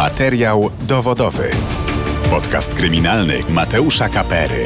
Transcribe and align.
Materiał 0.00 0.70
dowodowy. 0.88 1.50
Podcast 2.30 2.74
kryminalny 2.74 3.40
Mateusza 3.48 4.08
Kapery. 4.08 4.64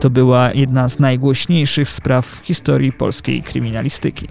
To 0.00 0.10
była 0.10 0.52
jedna 0.52 0.88
z 0.88 0.98
najgłośniejszych 0.98 1.90
spraw 1.90 2.26
w 2.26 2.46
historii 2.46 2.92
polskiej 2.92 3.42
kryminalistyki. 3.42 4.28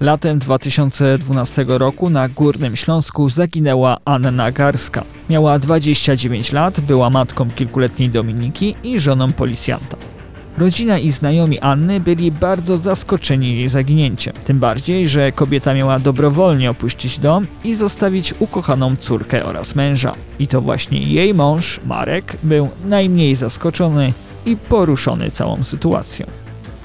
Latem 0.00 0.38
2012 0.38 1.64
roku 1.68 2.10
na 2.10 2.28
Górnym 2.28 2.76
Śląsku 2.76 3.28
zaginęła 3.28 3.96
Anna 4.04 4.52
Garska. 4.52 5.04
Miała 5.30 5.58
29 5.58 6.52
lat, 6.52 6.80
była 6.80 7.10
matką 7.10 7.50
kilkuletniej 7.50 8.10
Dominiki 8.10 8.74
i 8.84 9.00
żoną 9.00 9.32
policjanta. 9.32 10.15
Rodzina 10.58 10.98
i 10.98 11.12
znajomi 11.12 11.60
Anny 11.60 12.00
byli 12.00 12.32
bardzo 12.32 12.78
zaskoczeni 12.78 13.56
jej 13.56 13.68
zaginięciem. 13.68 14.34
Tym 14.44 14.58
bardziej, 14.58 15.08
że 15.08 15.32
kobieta 15.32 15.74
miała 15.74 15.98
dobrowolnie 15.98 16.70
opuścić 16.70 17.18
dom 17.18 17.46
i 17.64 17.74
zostawić 17.74 18.34
ukochaną 18.38 18.96
córkę 18.96 19.44
oraz 19.44 19.74
męża. 19.74 20.12
I 20.38 20.48
to 20.48 20.60
właśnie 20.60 21.02
jej 21.02 21.34
mąż, 21.34 21.80
Marek, 21.86 22.36
był 22.42 22.68
najmniej 22.84 23.34
zaskoczony 23.34 24.12
i 24.46 24.56
poruszony 24.56 25.30
całą 25.30 25.64
sytuacją. 25.64 26.26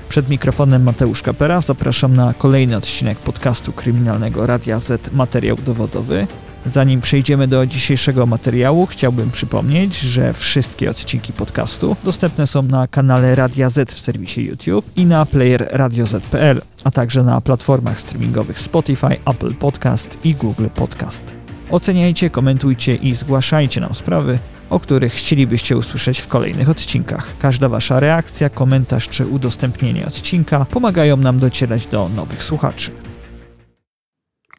Przed 0.10 0.30
mikrofonem 0.30 0.84
Mateusz 0.84 1.22
Kapera 1.22 1.62
zapraszam 1.62 2.16
na 2.16 2.34
kolejny 2.34 2.78
odcinek 2.78 3.18
podcastu 3.18 3.72
kryminalnego 3.72 4.46
Radia 4.46 4.80
Z 4.80 5.14
Materiał 5.14 5.58
Dowodowy. 5.66 6.28
Zanim 6.66 7.02
przejdziemy 7.02 7.48
do 7.48 7.66
dzisiejszego 7.66 8.26
materiału, 8.26 8.86
chciałbym 8.86 9.32
przypomnieć, 9.32 10.00
że 10.00 10.34
wszystkie 10.34 10.90
odcinki 10.90 11.34
podcastu 11.34 11.96
dostępne 12.04 12.48
są 12.48 12.62
na 12.62 12.88
kanale 12.88 13.36
Radia 13.36 13.70
Z 13.70 13.94
w 13.94 14.00
serwisie 14.00 14.46
YouTube 14.46 14.86
i 14.96 15.06
na 15.06 15.26
player 15.26 15.68
radioz.pl, 15.72 16.62
a 16.84 16.92
także 16.92 17.24
na 17.24 17.42
platformach 17.42 18.02
streamingowych 18.02 18.60
Spotify, 18.60 19.18
Apple 19.26 19.54
Podcast 19.54 20.18
i 20.24 20.36
Google 20.36 20.68
Podcast. 20.76 21.24
Oceniajcie, 21.70 22.30
komentujcie 22.30 22.94
i 22.94 23.16
zgłaszajcie 23.16 23.82
nam 23.82 23.94
sprawy, 23.94 24.40
o 24.70 24.80
których 24.80 25.14
chcielibyście 25.14 25.78
usłyszeć 25.78 26.20
w 26.20 26.28
kolejnych 26.28 26.70
odcinkach. 26.70 27.38
Każda 27.40 27.70
Wasza 27.70 28.00
reakcja, 28.00 28.50
komentarz 28.50 29.10
czy 29.10 29.28
udostępnienie 29.28 30.08
odcinka 30.08 30.66
pomagają 30.66 31.18
nam 31.18 31.40
docierać 31.40 31.86
do 31.86 32.10
nowych 32.10 32.44
słuchaczy. 32.44 32.92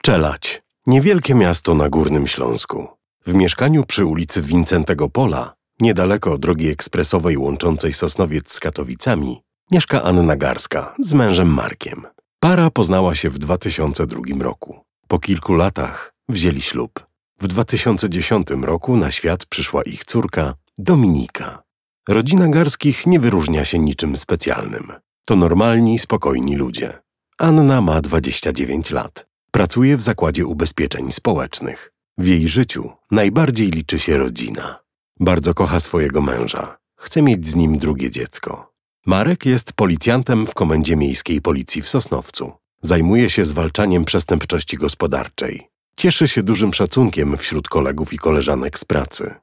Czelać. 0.02 0.51
Niewielkie 0.86 1.34
miasto 1.34 1.74
na 1.74 1.88
Górnym 1.88 2.26
Śląsku. 2.26 2.88
W 3.26 3.34
mieszkaniu 3.34 3.84
przy 3.84 4.04
ulicy 4.04 4.42
Wincentego 4.42 5.08
Pola, 5.08 5.54
niedaleko 5.80 6.38
drogi 6.38 6.68
ekspresowej 6.68 7.36
łączącej 7.36 7.92
Sosnowiec 7.92 8.52
z 8.52 8.60
Katowicami, 8.60 9.42
mieszka 9.70 10.02
Anna 10.02 10.36
Garska 10.36 10.94
z 11.00 11.14
mężem 11.14 11.48
Markiem. 11.48 12.06
Para 12.40 12.70
poznała 12.70 13.14
się 13.14 13.30
w 13.30 13.38
2002 13.38 14.20
roku. 14.40 14.80
Po 15.08 15.18
kilku 15.18 15.54
latach 15.54 16.14
wzięli 16.28 16.60
ślub. 16.60 17.06
W 17.40 17.46
2010 17.46 18.46
roku 18.62 18.96
na 18.96 19.10
świat 19.10 19.46
przyszła 19.46 19.82
ich 19.82 20.04
córka 20.04 20.54
Dominika. 20.78 21.62
Rodzina 22.08 22.48
Garskich 22.48 23.06
nie 23.06 23.20
wyróżnia 23.20 23.64
się 23.64 23.78
niczym 23.78 24.16
specjalnym. 24.16 24.92
To 25.24 25.36
normalni, 25.36 25.98
spokojni 25.98 26.56
ludzie. 26.56 26.98
Anna 27.38 27.80
ma 27.80 28.00
29 28.00 28.90
lat. 28.90 29.31
Pracuje 29.54 29.96
w 29.96 30.02
zakładzie 30.02 30.46
ubezpieczeń 30.46 31.12
społecznych. 31.12 31.92
W 32.18 32.26
jej 32.26 32.48
życiu 32.48 32.90
najbardziej 33.10 33.70
liczy 33.70 33.98
się 33.98 34.18
rodzina. 34.18 34.78
Bardzo 35.20 35.54
kocha 35.54 35.80
swojego 35.80 36.22
męża. 36.22 36.76
Chce 36.96 37.22
mieć 37.22 37.46
z 37.46 37.54
nim 37.54 37.78
drugie 37.78 38.10
dziecko. 38.10 38.72
Marek 39.06 39.46
jest 39.46 39.72
policjantem 39.72 40.46
w 40.46 40.54
Komendzie 40.54 40.96
Miejskiej 40.96 41.40
Policji 41.40 41.82
w 41.82 41.88
Sosnowcu. 41.88 42.52
Zajmuje 42.82 43.30
się 43.30 43.44
zwalczaniem 43.44 44.04
przestępczości 44.04 44.76
gospodarczej. 44.76 45.68
Cieszy 45.96 46.28
się 46.28 46.42
dużym 46.42 46.74
szacunkiem 46.74 47.38
wśród 47.38 47.68
kolegów 47.68 48.12
i 48.12 48.18
koleżanek 48.18 48.78
z 48.78 48.84
pracy. 48.84 49.34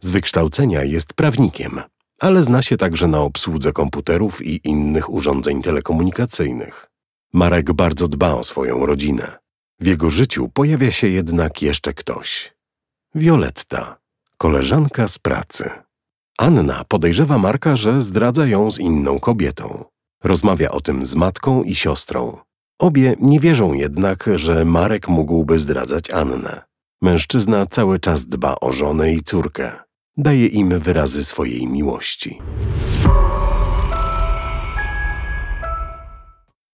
Z 0.00 0.10
wykształcenia 0.10 0.84
jest 0.84 1.14
prawnikiem, 1.14 1.80
ale 2.20 2.42
zna 2.42 2.62
się 2.62 2.76
także 2.76 3.08
na 3.08 3.20
obsłudze 3.20 3.72
komputerów 3.72 4.46
i 4.46 4.60
innych 4.64 5.10
urządzeń 5.12 5.62
telekomunikacyjnych. 5.62 6.90
Marek 7.32 7.72
bardzo 7.72 8.08
dba 8.08 8.34
o 8.34 8.44
swoją 8.44 8.86
rodzinę. 8.86 9.38
W 9.80 9.86
jego 9.86 10.10
życiu 10.10 10.48
pojawia 10.48 10.90
się 10.90 11.08
jednak 11.08 11.62
jeszcze 11.62 11.94
ktoś. 11.94 12.54
Violetta, 13.14 13.98
koleżanka 14.38 15.08
z 15.08 15.18
pracy. 15.18 15.70
Anna 16.38 16.84
podejrzewa 16.88 17.38
Marka, 17.38 17.76
że 17.76 18.00
zdradza 18.00 18.46
ją 18.46 18.70
z 18.70 18.78
inną 18.78 19.20
kobietą. 19.20 19.84
Rozmawia 20.24 20.70
o 20.70 20.80
tym 20.80 21.06
z 21.06 21.14
matką 21.14 21.62
i 21.62 21.74
siostrą. 21.74 22.38
Obie 22.78 23.16
nie 23.20 23.40
wierzą 23.40 23.72
jednak, 23.72 24.30
że 24.34 24.64
Marek 24.64 25.08
mógłby 25.08 25.58
zdradzać 25.58 26.10
Annę. 26.10 26.62
Mężczyzna 27.02 27.66
cały 27.66 27.98
czas 27.98 28.26
dba 28.26 28.56
o 28.60 28.72
żonę 28.72 29.12
i 29.12 29.22
córkę. 29.22 29.72
Daje 30.16 30.46
im 30.46 30.78
wyrazy 30.78 31.24
swojej 31.24 31.66
miłości. 31.66 32.38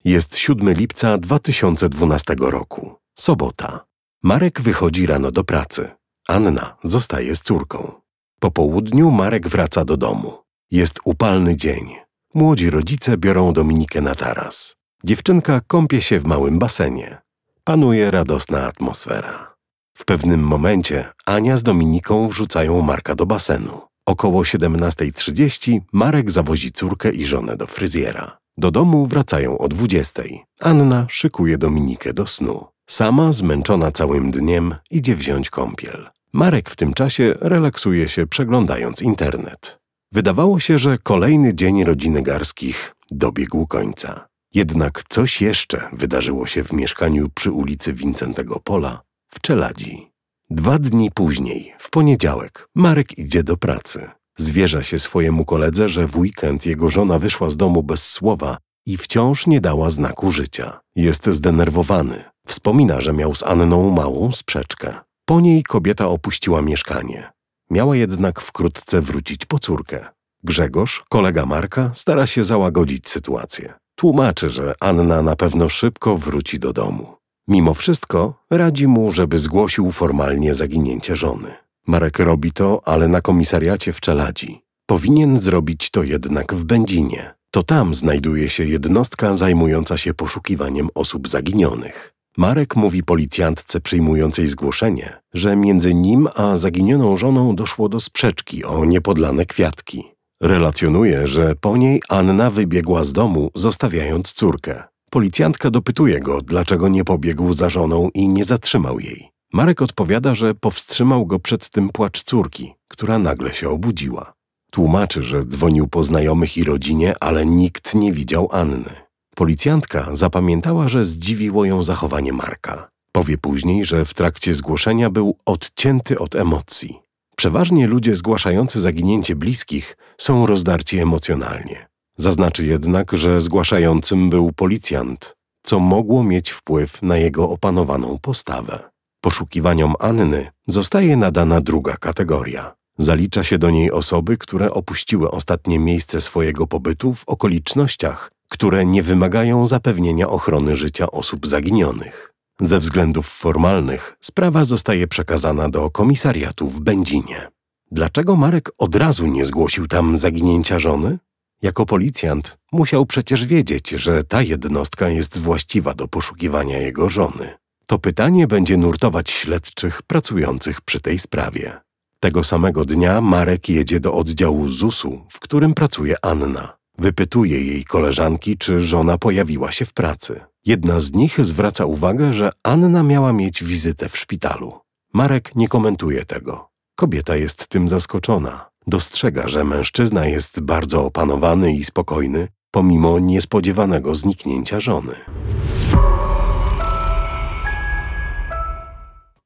Jest 0.07 0.37
7 0.37 0.73
lipca 0.75 1.19
2012 1.19 2.35
roku. 2.39 2.95
Sobota. 3.19 3.85
Marek 4.23 4.61
wychodzi 4.61 5.07
rano 5.07 5.31
do 5.31 5.45
pracy. 5.45 5.91
Anna 6.29 6.77
zostaje 6.83 7.37
z 7.37 7.41
córką. 7.41 7.93
Po 8.41 8.51
południu 8.51 9.11
Marek 9.11 9.49
wraca 9.49 9.85
do 9.85 9.97
domu. 9.97 10.39
Jest 10.71 11.01
upalny 11.05 11.57
dzień. 11.57 11.95
Młodzi 12.35 12.71
rodzice 12.71 13.17
biorą 13.17 13.53
Dominikę 13.53 14.01
na 14.01 14.15
taras. 14.15 14.77
Dziewczynka 15.05 15.61
kąpie 15.67 16.03
się 16.03 16.21
w 16.21 16.25
małym 16.25 16.59
basenie. 16.59 17.19
Panuje 17.65 18.11
radosna 18.11 18.67
atmosfera. 18.67 19.55
W 19.97 20.05
pewnym 20.05 20.41
momencie 20.41 21.13
Ania 21.27 21.57
z 21.57 21.63
Dominiką 21.63 22.29
wrzucają 22.29 22.81
Marka 22.83 23.15
do 23.15 23.27
basenu. 23.27 23.81
Około 24.07 24.43
17.30 24.43 25.81
Marek 25.93 26.31
zawozi 26.31 26.73
córkę 26.73 27.11
i 27.11 27.27
żonę 27.27 27.57
do 27.57 27.67
fryzjera. 27.67 28.44
Do 28.57 28.71
domu 28.71 29.07
wracają 29.07 29.59
o 29.59 29.69
20.00. 29.69 30.39
Anna 30.61 31.07
szykuje 31.09 31.59
Dominikę 31.59 32.15
do 32.15 32.27
snu. 32.27 32.67
Sama, 32.87 33.33
zmęczona 33.33 33.93
całym 33.93 34.31
dniem, 34.31 34.75
idzie 34.91 35.17
wziąć 35.17 35.51
kąpiel. 35.51 36.11
Marek 36.33 36.71
w 36.71 36.77
tym 36.77 36.95
czasie 36.95 37.35
relaksuje 37.41 38.09
się 38.09 38.27
przeglądając 38.27 39.03
internet. 39.03 39.79
Wydawało 40.13 40.61
się, 40.61 40.79
że 40.79 40.99
kolejny 40.99 41.55
dzień 41.55 41.85
rodziny 41.85 42.23
Garskich 42.23 42.95
dobiegł 43.11 43.67
końca. 43.67 44.27
Jednak 44.55 45.05
coś 45.09 45.43
jeszcze 45.43 45.89
wydarzyło 45.93 46.47
się 46.47 46.65
w 46.65 46.73
mieszkaniu 46.73 47.29
przy 47.35 47.53
ulicy 47.53 47.93
Wincentego 47.93 48.61
Pola 48.61 49.03
w 49.29 49.41
Czeladzi. 49.41 50.11
Dwa 50.51 50.79
dni 50.79 51.11
później, 51.11 51.75
w 51.79 51.91
poniedziałek, 51.91 52.69
Marek 52.75 53.19
idzie 53.19 53.43
do 53.43 53.57
pracy. 53.57 54.11
Zwierza 54.39 54.83
się 54.83 54.99
swojemu 54.99 55.45
koledze, 55.45 55.89
że 55.89 56.07
w 56.07 56.17
weekend 56.17 56.67
jego 56.67 56.91
żona 56.91 57.19
wyszła 57.19 57.51
z 57.51 57.57
domu 57.57 57.83
bez 57.83 58.11
słowa 58.11 58.59
i 58.87 58.97
wciąż 58.97 59.47
nie 59.47 59.61
dała 59.61 59.91
znaku 59.91 60.31
życia. 60.31 60.81
Jest 60.97 61.27
zdenerwowany. 61.27 62.25
Wspomina, 62.47 63.01
że 63.01 63.13
miał 63.13 63.35
z 63.35 63.43
Anną 63.43 63.91
małą 63.91 64.33
sprzeczkę. 64.33 64.95
Po 65.25 65.41
niej 65.41 65.63
kobieta 65.63 66.09
opuściła 66.09 66.63
mieszkanie. 66.63 67.33
Miała 67.71 67.97
jednak 67.97 68.41
wkrótce 68.41 69.01
wrócić 69.01 69.47
po 69.47 69.59
córkę. 69.59 70.07
Grzegorz, 70.43 71.05
kolega 71.09 71.47
Marka, 71.47 71.91
stara 71.95 72.27
się 72.27 72.45
załagodzić 72.45 73.09
sytuację. 73.09 73.75
Tłumaczy, 73.95 74.51
że 74.51 74.75
Anna 74.81 75.23
na 75.23 75.37
pewno 75.37 75.69
szybko 75.69 76.17
wróci 76.17 76.59
do 76.59 76.73
domu. 76.73 77.17
Mimo 77.49 77.75
wszystko 77.75 78.35
radzi 78.51 78.87
mu, 78.87 79.13
żeby 79.13 79.39
zgłosił 79.39 79.93
formalnie 79.93 80.55
zaginięcie 80.55 81.17
żony. 81.17 81.64
Marek 81.87 82.19
robi 82.19 82.53
to, 82.53 82.83
ale 82.85 83.09
na 83.09 83.21
komisariacie 83.21 83.93
w 83.93 84.01
Czeladzi. 84.01 84.61
Powinien 84.87 85.41
zrobić 85.41 85.91
to 85.91 86.03
jednak 86.03 86.55
w 86.55 86.65
Będzinie. 86.65 87.35
To 87.51 87.63
tam 87.63 87.95
znajduje 87.95 88.49
się 88.49 88.65
jednostka 88.65 89.35
zajmująca 89.35 89.99
się 89.99 90.15
poszukiwaniem 90.15 90.89
osób 90.95 91.29
zaginionych. 91.29 92.15
Marek 92.37 92.77
mówi 92.77 93.03
policjantce 93.03 93.81
przyjmującej 93.81 94.49
zgłoszenie, 94.49 95.21
że 95.35 95.57
między 95.57 95.95
nim 95.95 96.29
a 96.35 96.57
zaginioną 96.57 97.17
żoną 97.17 97.57
doszło 97.57 97.89
do 97.89 98.01
sprzeczki 98.01 98.65
o 98.65 98.85
niepodlane 98.85 99.47
kwiatki. 99.47 100.05
Relacjonuje, 100.43 101.27
że 101.27 101.55
po 101.55 101.77
niej 101.77 102.03
Anna 102.09 102.51
wybiegła 102.51 103.05
z 103.05 103.13
domu, 103.13 103.51
zostawiając 103.55 104.33
córkę. 104.33 104.83
Policjantka 105.11 105.71
dopytuje 105.71 106.21
go, 106.21 106.43
dlaczego 106.43 106.89
nie 106.89 107.05
pobiegł 107.05 107.53
za 107.53 107.69
żoną 107.69 108.09
i 108.15 108.29
nie 108.29 108.45
zatrzymał 108.45 109.01
jej. 109.01 109.34
Marek 109.55 109.83
odpowiada, 109.83 110.35
że 110.35 110.55
powstrzymał 110.55 111.27
go 111.27 111.39
przed 111.39 111.69
tym 111.69 111.89
płacz 111.89 112.23
córki, 112.23 112.75
która 112.89 113.19
nagle 113.19 113.53
się 113.53 113.71
obudziła. 113.71 114.33
Tłumaczy, 114.73 115.23
że 115.23 115.45
dzwonił 115.45 115.89
po 115.89 116.05
znajomych 116.05 116.57
i 116.57 116.65
rodzinie, 116.65 117.15
ale 117.21 117.47
nikt 117.47 117.95
nie 117.95 118.13
widział 118.13 118.49
Anny. 118.53 118.91
Policjantka 119.37 120.09
zapamiętała, 120.13 120.89
że 120.89 121.05
zdziwiło 121.05 121.65
ją 121.65 121.83
zachowanie 121.83 122.33
Marka. 122.33 122.89
Powie 123.13 123.39
później, 123.39 123.85
że 123.85 124.05
w 124.05 124.15
trakcie 124.15 124.55
zgłoszenia 124.55 125.11
był 125.11 125.37
odcięty 125.47 126.19
od 126.19 126.35
emocji. 126.35 126.99
Przeważnie 127.37 127.87
ludzie 127.87 128.17
zgłaszający 128.17 128.81
zaginięcie 128.81 129.37
bliskich 129.37 129.97
są 130.19 130.47
rozdarci 130.47 130.99
emocjonalnie. 130.99 131.87
Zaznaczy 132.17 132.67
jednak, 132.67 133.13
że 133.13 133.41
zgłaszającym 133.41 134.31
był 134.31 134.53
policjant. 134.53 135.37
co 135.67 135.79
mogło 135.79 136.25
mieć 136.25 136.51
wpływ 136.51 137.03
na 137.03 137.17
jego 137.17 137.51
opanowaną 137.51 138.19
postawę. 138.23 138.94
Poszukiwaniom 139.25 139.95
Anny 139.99 140.51
zostaje 140.67 141.17
nadana 141.17 141.61
druga 141.61 141.97
kategoria. 141.97 142.75
Zalicza 142.99 143.45
się 143.45 143.59
do 143.59 143.71
niej 143.71 143.91
osoby, 143.91 144.37
które 144.39 144.71
opuściły 144.71 145.31
ostatnie 145.31 145.79
miejsce 145.79 146.21
swojego 146.21 146.67
pobytu 146.67 147.15
w 147.15 147.25
okolicznościach, 147.29 148.31
które 148.51 148.87
nie 148.87 149.03
wymagają 149.03 149.67
zapewnienia 149.67 150.29
ochrony 150.29 150.77
życia 150.77 151.11
osób 151.11 151.47
zaginionych. 151.47 152.33
Ze 152.61 152.79
względów 152.79 153.27
formalnych 153.27 154.17
sprawa 154.21 154.65
zostaje 154.65 155.07
przekazana 155.07 155.69
do 155.69 155.91
komisariatu 155.91 156.69
w 156.69 156.81
Będzinie. 156.81 157.49
Dlaczego 157.91 158.37
Marek 158.37 158.71
od 158.79 158.97
razu 158.97 159.27
nie 159.27 159.45
zgłosił 159.45 159.87
tam 159.87 160.17
zaginięcia 160.17 160.79
żony? 160.79 161.19
Jako 161.63 161.87
policjant 161.87 162.59
musiał 162.73 163.07
przecież 163.07 163.47
wiedzieć, 163.47 163.91
że 163.91 164.25
ta 164.25 164.43
jednostka 164.43 165.09
jest 165.09 165.39
właściwa 165.39 165.95
do 165.95 166.09
poszukiwania 166.09 166.79
jego 166.79 167.11
żony. 167.11 167.64
To 167.87 167.99
pytanie 167.99 168.47
będzie 168.47 168.77
nurtować 168.77 169.31
śledczych 169.31 170.03
pracujących 170.03 170.81
przy 170.81 171.01
tej 171.01 171.19
sprawie. 171.19 171.81
Tego 172.21 172.45
samego 172.45 172.85
dnia 172.85 173.21
Marek 173.21 173.69
jedzie 173.69 174.01
do 174.01 174.15
oddziału 174.15 174.69
ZUS-u, 174.69 175.27
w 175.31 175.41
którym 175.41 175.75
pracuje 175.75 176.17
Anna. 176.23 176.77
Wypytuje 176.99 177.65
jej 177.65 177.85
koleżanki, 177.85 178.59
czy 178.59 178.81
żona 178.81 179.19
pojawiła 179.19 179.73
się 179.73 179.85
w 179.85 179.93
pracy. 179.93 180.41
Jedna 180.67 181.01
z 181.01 181.13
nich 181.13 181.45
zwraca 181.45 181.85
uwagę, 181.85 182.33
że 182.33 182.51
Anna 182.63 183.03
miała 183.03 183.33
mieć 183.33 183.65
wizytę 183.65 184.09
w 184.09 184.19
szpitalu. 184.19 184.81
Marek 185.13 185.55
nie 185.55 185.69
komentuje 185.69 186.25
tego. 186.25 186.69
Kobieta 186.97 187.37
jest 187.37 187.67
tym 187.67 187.89
zaskoczona. 187.89 188.71
Dostrzega, 188.87 189.49
że 189.49 189.65
mężczyzna 189.65 190.27
jest 190.27 190.61
bardzo 190.61 191.05
opanowany 191.05 191.73
i 191.73 191.85
spokojny, 191.85 192.49
pomimo 192.71 193.19
niespodziewanego 193.19 194.15
zniknięcia 194.15 194.81
żony. 194.81 195.15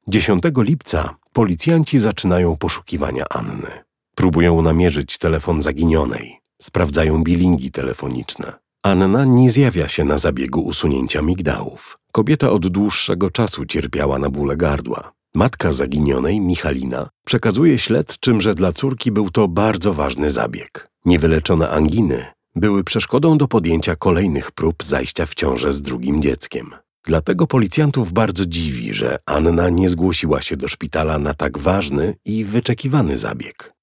10 0.09 0.43
lipca 0.57 1.15
policjanci 1.33 1.99
zaczynają 1.99 2.57
poszukiwania 2.57 3.25
Anny. 3.29 3.83
Próbują 4.15 4.61
namierzyć 4.61 5.17
telefon 5.17 5.61
zaginionej, 5.61 6.39
sprawdzają 6.61 7.23
bilingi 7.23 7.71
telefoniczne. 7.71 8.53
Anna 8.83 9.25
nie 9.25 9.49
zjawia 9.49 9.87
się 9.87 10.05
na 10.05 10.17
zabiegu 10.17 10.61
usunięcia 10.61 11.21
migdałów. 11.21 11.97
Kobieta 12.11 12.49
od 12.49 12.67
dłuższego 12.67 13.31
czasu 13.31 13.65
cierpiała 13.65 14.19
na 14.19 14.29
bóle 14.29 14.57
gardła. 14.57 15.11
Matka 15.35 15.71
zaginionej, 15.71 16.41
Michalina, 16.41 17.09
przekazuje 17.25 17.79
śledczym, 17.79 18.41
że 18.41 18.55
dla 18.55 18.71
córki 18.71 19.11
był 19.11 19.29
to 19.29 19.47
bardzo 19.47 19.93
ważny 19.93 20.31
zabieg. 20.31 20.89
Niewyleczone 21.05 21.69
anginy 21.69 22.25
były 22.55 22.83
przeszkodą 22.83 23.37
do 23.37 23.47
podjęcia 23.47 23.95
kolejnych 23.95 24.51
prób 24.51 24.83
zajścia 24.83 25.25
w 25.25 25.35
ciążę 25.35 25.73
z 25.73 25.81
drugim 25.81 26.21
dzieckiem. 26.21 26.71
Dlatego 27.05 27.47
policjantów 27.47 28.13
bardzo 28.13 28.45
dziwi, 28.45 28.93
że 28.93 29.17
Anna 29.25 29.69
nie 29.69 29.89
zgłosiła 29.89 30.41
się 30.41 30.57
do 30.57 30.67
szpitala 30.67 31.19
na 31.19 31.33
tak 31.33 31.57
ważny 31.57 32.15
i 32.25 32.43
wyczekiwany 32.43 33.17
zabieg. 33.17 33.73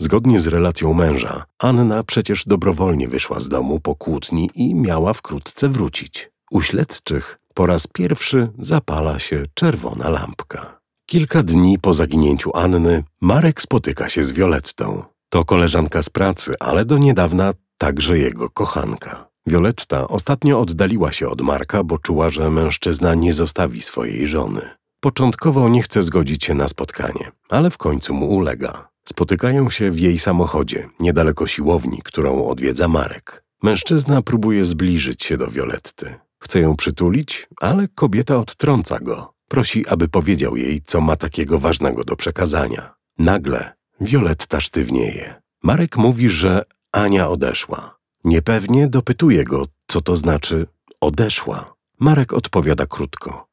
Zgodnie 0.00 0.40
z 0.40 0.46
relacją 0.46 0.92
męża, 0.92 1.44
Anna 1.58 2.02
przecież 2.02 2.44
dobrowolnie 2.44 3.08
wyszła 3.08 3.40
z 3.40 3.48
domu 3.48 3.80
po 3.80 3.94
kłótni 3.94 4.50
i 4.54 4.74
miała 4.74 5.12
wkrótce 5.12 5.68
wrócić. 5.68 6.30
U 6.50 6.62
śledczych 6.62 7.38
po 7.54 7.66
raz 7.66 7.86
pierwszy 7.86 8.48
zapala 8.58 9.18
się 9.18 9.44
czerwona 9.54 10.08
lampka. 10.08 10.80
Kilka 11.06 11.42
dni 11.42 11.78
po 11.78 11.94
zaginięciu 11.94 12.50
Anny, 12.56 13.04
Marek 13.20 13.62
spotyka 13.62 14.08
się 14.08 14.24
z 14.24 14.32
Violettą. 14.32 15.02
To 15.28 15.44
koleżanka 15.44 16.02
z 16.02 16.10
pracy, 16.10 16.54
ale 16.60 16.84
do 16.84 16.98
niedawna 16.98 17.52
także 17.78 18.18
jego 18.18 18.50
kochanka. 18.50 19.28
Violetta 19.46 20.08
ostatnio 20.08 20.60
oddaliła 20.60 21.12
się 21.12 21.28
od 21.28 21.40
Marka, 21.40 21.84
bo 21.84 21.98
czuła, 21.98 22.30
że 22.30 22.50
mężczyzna 22.50 23.14
nie 23.14 23.32
zostawi 23.32 23.82
swojej 23.82 24.26
żony. 24.26 24.70
Początkowo 25.00 25.68
nie 25.68 25.82
chce 25.82 26.02
zgodzić 26.02 26.44
się 26.44 26.54
na 26.54 26.68
spotkanie, 26.68 27.32
ale 27.50 27.70
w 27.70 27.78
końcu 27.78 28.14
mu 28.14 28.26
ulega. 28.28 28.88
Spotykają 29.08 29.70
się 29.70 29.90
w 29.90 30.00
jej 30.00 30.18
samochodzie, 30.18 30.88
niedaleko 31.00 31.46
siłowni, 31.46 31.98
którą 32.04 32.46
odwiedza 32.46 32.88
Marek. 32.88 33.44
Mężczyzna 33.62 34.22
próbuje 34.22 34.64
zbliżyć 34.64 35.24
się 35.24 35.36
do 35.36 35.46
Violetty. 35.46 36.14
Chce 36.38 36.60
ją 36.60 36.76
przytulić, 36.76 37.48
ale 37.60 37.88
kobieta 37.88 38.36
odtrąca 38.36 38.98
go. 38.98 39.32
Prosi, 39.48 39.86
aby 39.86 40.08
powiedział 40.08 40.56
jej, 40.56 40.82
co 40.82 41.00
ma 41.00 41.16
takiego 41.16 41.58
ważnego 41.58 42.04
do 42.04 42.16
przekazania. 42.16 42.94
Nagle 43.18 43.72
Violetta 44.00 44.60
sztywnieje. 44.60 45.34
Marek 45.62 45.96
mówi, 45.96 46.30
że 46.30 46.62
Ania 46.92 47.28
odeszła. 47.28 47.95
Niepewnie 48.26 48.88
dopytuje 48.88 49.44
go, 49.44 49.66
co 49.86 50.00
to 50.00 50.16
znaczy 50.16 50.66
odeszła. 51.00 51.74
Marek 52.00 52.32
odpowiada 52.32 52.86
krótko. 52.86 53.46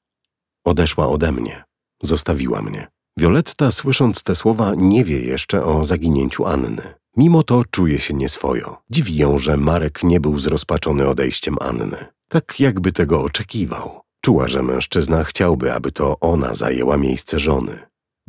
Odeszła 0.64 1.08
ode 1.08 1.32
mnie. 1.32 1.64
Zostawiła 2.02 2.62
mnie. 2.62 2.88
Violetta, 3.18 3.72
słysząc 3.72 4.24
te 4.24 4.36
słowa, 4.36 4.74
nie 4.78 5.06
wie 5.06 5.20
jeszcze 5.20 5.64
o 5.66 5.86
zaginięciu 5.86 6.46
Anny. 6.46 6.94
Mimo 7.18 7.44
to 7.44 7.64
czuje 7.72 8.00
się 8.00 8.14
nieswojo. 8.14 8.78
Dziwi 8.90 9.16
ją, 9.16 9.40
że 9.40 9.58
Marek 9.58 10.04
nie 10.04 10.20
był 10.20 10.40
zrozpaczony 10.40 11.08
odejściem 11.08 11.56
Anny. 11.62 12.06
Tak 12.30 12.60
jakby 12.60 12.92
tego 12.92 13.22
oczekiwał. 13.22 14.02
Czuła, 14.22 14.48
że 14.48 14.64
mężczyzna 14.64 15.24
chciałby, 15.24 15.74
aby 15.74 15.92
to 15.92 16.20
ona 16.20 16.56
zajęła 16.56 16.98
miejsce 16.98 17.40
żony. 17.40 17.80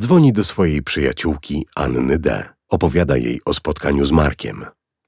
Dzwoni 0.01 0.33
do 0.33 0.45
swojej 0.45 0.83
przyjaciółki 0.83 1.67
Anny 1.75 2.19
D. 2.19 2.49
Opowiada 2.69 3.17
jej 3.17 3.41
o 3.45 3.55
spotkaniu 3.55 4.05
z 4.05 4.13
Markiem. 4.13 4.65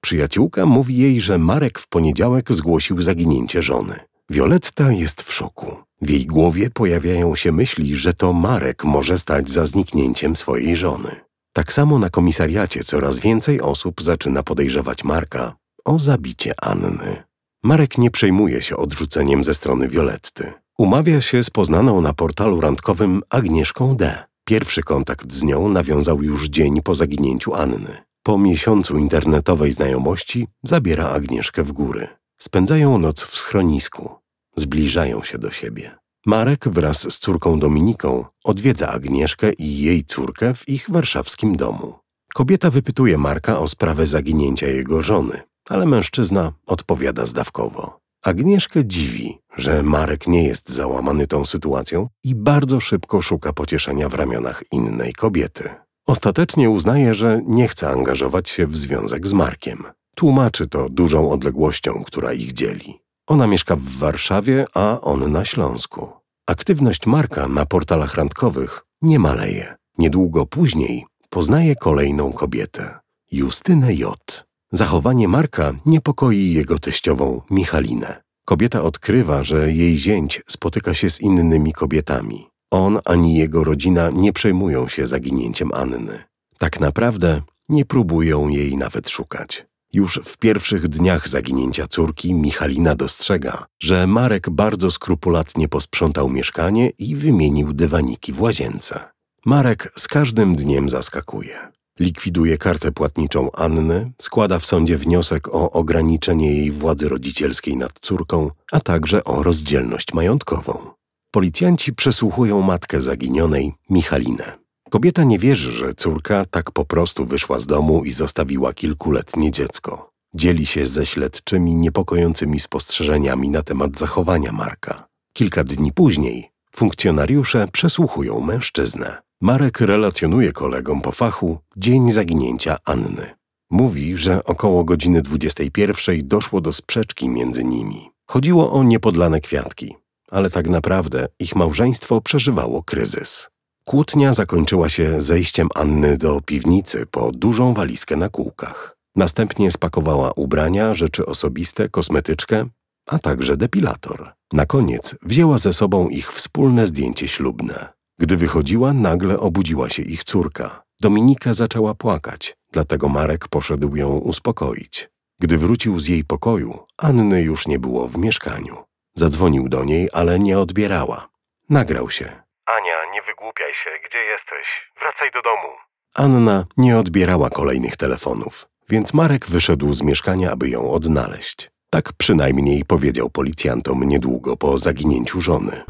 Przyjaciółka 0.07 0.67
mówi 0.67 0.97
jej, 0.97 1.21
że 1.21 1.39
Marek 1.39 1.79
w 1.79 1.89
poniedziałek 1.89 2.55
zgłosił 2.55 3.03
zaginięcie 3.03 3.63
żony. 3.63 4.01
Violetta 4.31 4.93
jest 4.93 5.23
w 5.23 5.33
szoku. 5.33 5.77
W 6.03 6.11
jej 6.11 6.27
głowie 6.27 6.71
pojawiają 6.71 7.37
się 7.37 7.53
myśli, 7.53 7.97
że 7.97 8.15
to 8.15 8.33
Marek 8.33 8.85
może 8.85 9.19
stać 9.19 9.51
za 9.51 9.67
zniknięciem 9.67 10.37
swojej 10.37 10.77
żony. 10.77 11.17
Tak 11.53 11.73
samo 11.73 11.99
na 11.99 12.11
komisariacie 12.11 12.85
coraz 12.85 13.19
więcej 13.19 13.61
osób 13.61 14.03
zaczyna 14.03 14.43
podejrzewać 14.43 15.05
Marka 15.05 15.55
o 15.85 15.99
zabicie 15.99 16.55
Anny. 16.63 17.23
Marek 17.63 17.99
nie 17.99 18.11
przejmuje 18.11 18.63
się 18.63 18.77
odrzuceniem 18.77 19.45
ze 19.45 19.55
strony 19.55 19.89
Violetty. 19.89 20.53
Umawia 20.79 21.21
się 21.21 21.43
z 21.43 21.51
poznaną 21.51 22.01
na 22.01 22.13
portalu 22.13 22.61
randkowym 22.61 23.23
Agnieszką 23.31 23.97
D. 23.97 24.25
Pierwszy 24.45 24.83
kontakt 24.83 25.33
z 25.33 25.43
nią 25.43 25.69
nawiązał 25.69 26.23
już 26.23 26.49
dzień 26.49 26.83
po 26.83 26.95
zaginięciu 26.95 27.55
Anny. 27.55 28.07
Po 28.27 28.39
miesiącu 28.39 28.99
internetowej 28.99 29.73
znajomości 29.73 30.47
zabiera 30.63 31.09
Agnieszkę 31.09 31.63
w 31.63 31.73
góry. 31.73 32.09
Spędzają 32.39 32.99
noc 32.99 33.23
w 33.23 33.37
schronisku. 33.37 34.11
Zbliżają 34.57 35.23
się 35.23 35.39
do 35.39 35.51
siebie. 35.51 35.95
Marek 36.27 36.69
wraz 36.69 37.13
z 37.13 37.19
córką 37.19 37.59
Dominiką 37.59 38.25
odwiedza 38.45 38.89
Agnieszkę 38.89 39.53
i 39.53 39.79
jej 39.79 40.05
córkę 40.05 40.55
w 40.55 40.69
ich 40.69 40.91
warszawskim 40.91 41.57
domu. 41.57 41.95
Kobieta 42.35 42.71
wypytuje 42.71 43.19
Marka 43.19 43.59
o 43.59 43.69
sprawę 43.69 44.07
zaginięcia 44.07 44.67
jego 44.67 45.03
żony, 45.03 45.41
ale 45.69 45.87
mężczyzna 45.87 46.53
odpowiada 46.67 47.27
zdawkowo. 47.27 48.01
Agnieszkę 48.23 48.85
dziwi, 48.85 49.39
że 49.57 49.83
Marek 49.83 50.27
nie 50.27 50.45
jest 50.45 50.71
załamany 50.71 51.27
tą 51.27 51.45
sytuacją 51.45 52.09
i 52.25 52.35
bardzo 52.35 52.81
szybko 52.81 53.23
szuka 53.23 53.53
pocieszenia 53.53 54.09
w 54.09 54.15
ramionach 54.15 54.63
innej 54.73 55.13
kobiety. 55.13 55.86
Ostatecznie 56.07 56.71
uznaje, 56.71 57.15
że 57.15 57.41
nie 57.47 57.69
chce 57.69 57.89
angażować 57.89 58.49
się 58.49 58.67
w 58.67 58.77
związek 58.77 59.29
z 59.29 59.33
Markiem. 59.33 59.85
Tłumaczy 60.15 60.69
to 60.69 60.89
dużą 60.89 61.31
odległością, 61.31 62.03
która 62.07 62.33
ich 62.33 62.53
dzieli. 62.53 63.01
Ona 63.27 63.47
mieszka 63.47 63.77
w 63.77 63.83
Warszawie, 63.83 64.67
a 64.75 65.01
on 65.01 65.33
na 65.33 65.45
Śląsku. 65.45 66.09
Aktywność 66.47 67.07
Marka 67.07 67.49
na 67.49 67.67
portalach 67.67 68.15
randkowych 68.15 68.83
nie 69.03 69.19
maleje. 69.19 69.75
Niedługo 69.99 70.47
później 70.47 71.07
poznaje 71.31 71.77
kolejną 71.77 72.33
kobietę 72.33 72.99
Justynę 73.33 73.95
J. 73.95 74.47
Zachowanie 74.73 75.29
Marka 75.29 75.75
niepokoi 75.87 76.53
jego 76.53 76.79
teściową 76.79 77.43
Michalinę. 77.51 78.23
Kobieta 78.45 78.83
odkrywa, 78.83 79.45
że 79.45 79.73
jej 79.73 79.99
zięć 79.99 80.43
spotyka 80.49 80.95
się 80.95 81.11
z 81.11 81.21
innymi 81.21 81.73
kobietami. 81.73 82.49
On 82.71 82.99
ani 83.05 83.35
jego 83.35 83.65
rodzina 83.65 84.11
nie 84.11 84.33
przejmują 84.33 84.89
się 84.89 85.07
zaginięciem 85.07 85.71
Anny. 85.75 86.25
Tak 86.59 86.81
naprawdę 86.81 87.43
nie 87.69 87.85
próbują 87.85 88.49
jej 88.49 88.77
nawet 88.77 89.11
szukać. 89.11 89.67
Już 89.93 90.21
w 90.25 90.37
pierwszych 90.37 90.89
dniach 90.89 91.29
zaginięcia 91.29 91.87
córki 91.87 92.35
Michalina 92.35 92.95
dostrzega, 92.95 93.67
że 93.81 94.07
Marek 94.07 94.51
bardzo 94.51 94.91
skrupulatnie 94.91 95.69
posprzątał 95.69 96.29
mieszkanie 96.29 96.91
i 96.99 97.17
wymienił 97.17 97.73
dywaniki 97.73 98.33
w 98.33 98.43
łazience. 98.43 99.01
Marek 99.47 99.93
z 99.97 100.09
każdym 100.09 100.57
dniem 100.57 100.89
zaskakuje. 100.89 101.59
Likwiduje 102.01 102.59
kartę 102.59 102.93
płatniczą 102.93 103.53
Anny, 103.53 104.13
składa 104.23 104.59
w 104.59 104.67
sądzie 104.67 104.99
wniosek 104.99 105.49
o 105.49 105.71
ograniczenie 105.71 106.53
jej 106.53 106.71
władzy 106.71 107.09
rodzicielskiej 107.09 107.77
nad 107.77 107.93
córką, 108.01 108.51
a 108.73 108.81
także 108.81 109.25
o 109.25 109.43
rozdzielność 109.43 110.15
majątkową. 110.15 110.96
Policjanci 111.37 111.93
przesłuchują 111.93 112.63
matkę 112.63 113.01
zaginionej, 113.01 113.73
Michalinę. 113.91 114.59
Kobieta 114.91 115.25
nie 115.25 115.39
wierzy, 115.39 115.73
że 115.73 115.95
córka 115.95 116.45
tak 116.45 116.71
po 116.71 116.85
prostu 116.85 117.27
wyszła 117.27 117.61
z 117.61 117.67
domu 117.67 118.05
i 118.05 118.11
zostawiła 118.11 118.73
kilkuletnie 118.73 119.51
dziecko. 119.51 120.11
Dzieli 120.35 120.67
się 120.67 120.87
ze 120.87 121.07
śledczymi 121.07 121.75
niepokojącymi 121.75 122.61
spostrzeżeniami 122.61 123.51
na 123.51 123.63
temat 123.63 123.99
zachowania 123.99 124.53
Marka. 124.53 125.09
Kilka 125.33 125.65
dni 125.65 125.93
później 125.93 126.51
funkcjonariusze 126.73 127.69
przesłuchują 127.73 128.41
mężczyznę. 128.41 129.23
Marek 129.41 129.81
relacjonuje 129.81 130.53
kolegom 130.53 131.01
po 131.01 131.13
fachu 131.13 131.59
dzień 131.77 132.13
zaginięcia 132.13 132.77
Anny. 132.85 133.35
Mówi, 133.71 134.17
że 134.17 134.45
około 134.45 134.85
godziny 134.85 135.23
21 135.23 136.29
doszło 136.29 136.61
do 136.61 136.73
sprzeczki 136.73 137.29
między 137.29 137.65
nimi. 137.65 138.11
Chodziło 138.27 138.73
o 138.73 138.83
niepodlane 138.83 139.41
kwiatki, 139.41 139.95
ale 140.31 140.51
tak 140.51 140.69
naprawdę 140.69 141.29
ich 141.39 141.57
małżeństwo 141.57 142.21
przeżywało 142.21 142.83
kryzys. 142.83 143.49
Kłótnia 143.85 144.33
zakończyła 144.33 144.89
się 144.89 145.21
zejściem 145.21 145.69
Anny 145.75 146.19
do 146.19 146.41
piwnicy 146.41 147.07
po 147.11 147.33
dużą 147.33 147.75
walizkę 147.75 148.17
na 148.17 148.29
kółkach. 148.29 148.97
Następnie 149.17 149.71
spakowała 149.71 150.33
ubrania, 150.37 150.95
rzeczy 150.95 151.27
osobiste, 151.27 151.89
kosmetyczkę, 151.89 152.69
a 153.07 153.19
także 153.19 153.57
depilator. 153.57 154.33
Na 154.53 154.67
koniec 154.67 155.15
wzięła 155.23 155.59
ze 155.59 155.73
sobą 155.73 156.09
ich 156.09 156.33
wspólne 156.33 156.87
zdjęcie 156.87 157.29
ślubne. 157.29 157.93
Gdy 158.19 158.37
wychodziła, 158.37 158.93
nagle 158.93 159.41
obudziła 159.41 159.91
się 159.91 160.03
ich 160.03 160.25
córka. 160.25 160.83
Dominika 161.01 161.55
zaczęła 161.55 161.95
płakać, 161.95 162.57
dlatego 162.73 163.09
Marek 163.09 163.49
poszedł 163.49 163.97
ją 163.97 164.09
uspokoić. 164.09 165.09
Gdy 165.41 165.59
wrócił 165.59 166.01
z 166.01 166.09
jej 166.09 166.25
pokoju, 166.25 166.79
Anny 166.97 167.43
już 167.43 167.67
nie 167.67 167.79
było 167.79 168.09
w 168.09 168.19
mieszkaniu. 168.19 168.86
Zadzwonił 169.19 169.69
do 169.69 169.85
niej, 169.85 170.09
ale 170.13 170.39
nie 170.39 170.59
odbierała. 170.59 171.29
Nagrał 171.71 172.11
się. 172.11 172.25
Ania, 172.67 173.13
nie 173.13 173.23
wygłupiaj 173.23 173.73
się, 173.85 173.91
gdzie 174.09 174.19
jesteś? 174.19 174.67
Wracaj 175.01 175.31
do 175.31 175.43
domu. 175.43 175.69
Anna 176.15 176.65
nie 176.77 176.99
odbierała 176.99 177.51
kolejnych 177.51 177.97
telefonów, 177.97 178.69
więc 178.89 179.15
Marek 179.15 179.47
wyszedł 179.47 179.93
z 179.93 180.03
mieszkania, 180.03 180.51
aby 180.51 180.69
ją 180.69 180.91
odnaleźć. 180.91 181.71
Tak 181.91 182.13
przynajmniej 182.13 182.85
powiedział 182.85 183.31
policjantom 183.31 184.03
niedługo 184.03 184.57
po 184.57 184.79
zaginięciu 184.79 185.41
żony. 185.41 185.85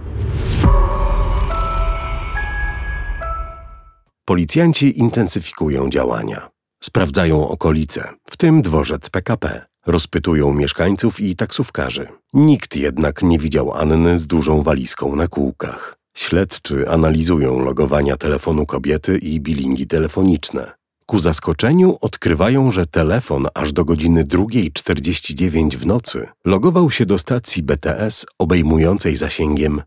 Policjanci 4.25 4.99
intensyfikują 4.99 5.89
działania. 5.89 6.51
Sprawdzają 6.83 7.49
okolice, 7.49 8.11
w 8.31 8.37
tym 8.37 8.63
dworzec 8.63 9.11
PKP. 9.11 9.67
Rozpytują 9.87 10.55
mieszkańców 10.55 11.21
i 11.21 11.37
taksówkarzy. 11.37 12.09
Nikt 12.37 12.77
jednak 12.77 13.23
nie 13.23 13.39
widział 13.39 13.73
Anny 13.73 14.19
z 14.19 14.27
dużą 14.27 14.63
walizką 14.63 15.17
na 15.17 15.29
kółkach. 15.29 15.97
Śledczy 16.17 16.91
analizują 16.91 17.59
logowania 17.59 18.17
telefonu 18.17 18.67
kobiety 18.67 19.19
i 19.19 19.41
bilingi 19.41 19.87
telefoniczne. 19.87 20.73
Ku 21.07 21.19
zaskoczeniu 21.19 21.99
odkrywają, 22.01 22.73
że 22.73 22.87
telefon 22.87 23.47
aż 23.55 23.73
do 23.73 23.85
godziny 23.85 24.25
2.49 24.25 25.77
w 25.77 25.87
nocy 25.87 26.29
logował 26.45 26.91
się 26.91 27.07
do 27.07 27.19
stacji 27.19 27.63
BTS 27.63 28.27
obejmującej 28.39 29.17
zasięgiem 29.17 29.83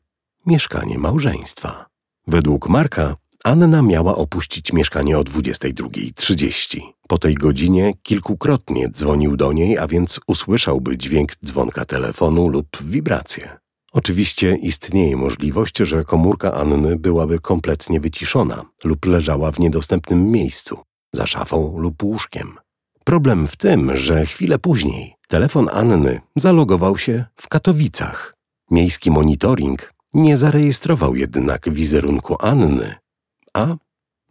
mieszkanie 0.46 0.98
małżeństwa. 0.98 1.86
Według 2.28 2.70
Marka 2.70 3.16
Anna 3.44 3.82
miała 3.82 4.16
opuścić 4.16 4.74
mieszkanie 4.74 5.18
o 5.18 5.22
22.30. 5.22 6.82
Po 7.08 7.18
tej 7.18 7.36
godzinie 7.36 7.94
kilkukrotnie 8.04 8.90
dzwonił 8.90 9.38
do 9.38 9.54
niej, 9.54 9.78
a 9.78 9.88
więc 9.88 10.20
usłyszałby 10.28 10.98
dźwięk 10.98 11.36
dzwonka 11.46 11.86
telefonu 11.86 12.50
lub 12.50 12.68
wibrację. 12.82 13.58
Oczywiście 13.92 14.56
istnieje 14.56 15.16
możliwość, 15.18 15.78
że 15.78 16.04
komórka 16.04 16.54
Anny 16.54 16.96
byłaby 16.96 17.40
kompletnie 17.40 18.00
wyciszona 18.00 18.66
lub 18.84 19.06
leżała 19.06 19.52
w 19.52 19.60
niedostępnym 19.60 20.32
miejscu, 20.32 20.78
za 21.14 21.28
szafą 21.28 21.80
lub 21.80 22.04
łóżkiem. 22.04 22.58
Problem 23.04 23.48
w 23.48 23.56
tym, 23.56 23.98
że 23.98 24.26
chwilę 24.26 24.60
później 24.60 25.16
telefon 25.28 25.70
Anny 25.74 26.22
zalogował 26.36 26.98
się 26.98 27.26
w 27.36 27.48
Katowicach. 27.48 28.36
Miejski 28.72 29.12
monitoring 29.12 29.94
nie 30.14 30.38
zarejestrował 30.38 31.16
jednak 31.16 31.70
wizerunku 31.70 32.36
Anny, 32.40 32.96
a 33.54 33.76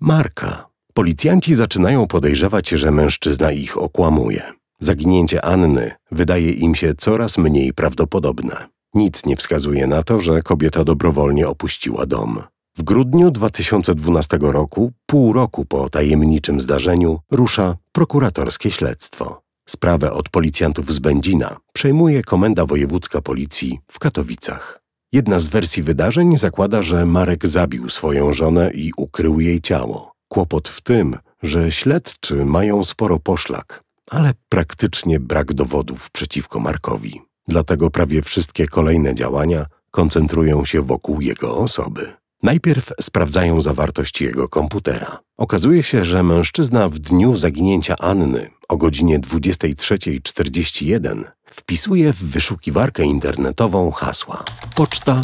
Marka. 0.00 0.68
Policjanci 0.94 1.54
zaczynają 1.54 2.06
podejrzewać, 2.06 2.68
że 2.68 2.90
mężczyzna 2.90 3.52
ich 3.52 3.78
okłamuje. 3.78 4.42
Zaginięcie 4.80 5.44
Anny 5.44 5.90
wydaje 6.10 6.52
im 6.52 6.74
się 6.74 6.94
coraz 6.94 7.38
mniej 7.38 7.72
prawdopodobne. 7.72 8.68
Nic 8.94 9.26
nie 9.26 9.36
wskazuje 9.36 9.86
na 9.86 10.02
to, 10.02 10.20
że 10.20 10.42
kobieta 10.42 10.84
dobrowolnie 10.84 11.48
opuściła 11.48 12.06
dom. 12.06 12.42
W 12.76 12.82
grudniu 12.82 13.30
2012 13.30 14.38
roku, 14.40 14.92
pół 15.06 15.32
roku 15.32 15.64
po 15.64 15.90
tajemniczym 15.90 16.60
zdarzeniu, 16.60 17.20
rusza 17.30 17.76
prokuratorskie 17.92 18.70
śledztwo. 18.70 19.42
Sprawę 19.68 20.12
od 20.12 20.28
policjantów 20.28 20.92
z 20.92 20.98
Będzina 20.98 21.56
przejmuje 21.72 22.22
Komenda 22.22 22.66
Wojewódzka 22.66 23.20
Policji 23.20 23.78
w 23.90 23.98
Katowicach. 23.98 24.87
Jedna 25.12 25.40
z 25.40 25.48
wersji 25.48 25.82
wydarzeń 25.82 26.36
zakłada, 26.36 26.82
że 26.82 27.06
Marek 27.06 27.46
zabił 27.46 27.90
swoją 27.90 28.32
żonę 28.32 28.70
i 28.74 28.92
ukrył 28.96 29.40
jej 29.40 29.60
ciało. 29.60 30.12
Kłopot 30.28 30.68
w 30.68 30.80
tym, 30.80 31.16
że 31.42 31.72
śledczy 31.72 32.44
mają 32.44 32.84
sporo 32.84 33.18
poszlak, 33.18 33.82
ale 34.10 34.32
praktycznie 34.48 35.20
brak 35.20 35.52
dowodów 35.52 36.10
przeciwko 36.10 36.60
Markowi. 36.60 37.20
Dlatego 37.48 37.90
prawie 37.90 38.22
wszystkie 38.22 38.66
kolejne 38.66 39.14
działania 39.14 39.66
koncentrują 39.90 40.64
się 40.64 40.82
wokół 40.82 41.20
jego 41.20 41.56
osoby. 41.56 42.12
Najpierw 42.42 42.92
sprawdzają 43.00 43.60
zawartość 43.60 44.20
jego 44.20 44.48
komputera. 44.48 45.18
Okazuje 45.36 45.82
się, 45.82 46.04
że 46.04 46.22
mężczyzna 46.22 46.88
w 46.88 46.98
dniu 46.98 47.34
zaginięcia 47.34 47.96
Anny 47.96 48.50
o 48.68 48.76
godzinie 48.76 49.18
23.41 49.18 51.24
wpisuje 51.50 52.12
w 52.12 52.24
wyszukiwarkę 52.24 53.04
internetową 53.04 53.90
hasła 53.90 54.44
Poczta 54.74 55.20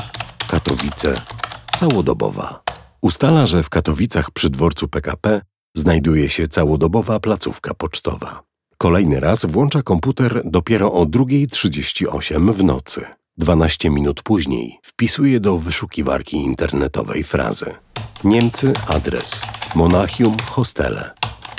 Katowice 0.49 1.21
całodobowa. 1.78 2.62
Ustala, 3.00 3.47
że 3.47 3.62
w 3.62 3.71
Katowicach 3.71 4.31
przy 4.31 4.50
dworcu 4.50 4.88
PKP 4.88 5.40
znajduje 5.75 6.28
się 6.28 6.49
całodobowa 6.49 7.21
placówka 7.21 7.75
pocztowa. 7.75 8.43
Kolejny 8.78 9.21
raz 9.21 9.47
włącza 9.47 9.83
komputer 9.83 10.43
dopiero 10.45 10.93
o 10.93 11.04
2.38 11.04 12.52
w 12.54 12.64
nocy. 12.64 13.04
12 13.38 13.90
minut 13.90 14.23
później 14.23 14.78
wpisuje 14.83 15.40
do 15.40 15.59
wyszukiwarki 15.59 16.37
internetowej 16.37 17.25
frazę 17.25 17.75
Niemcy 18.25 18.73
adres 18.87 19.43
Monachium 19.75 20.37
Hostele 20.50 21.11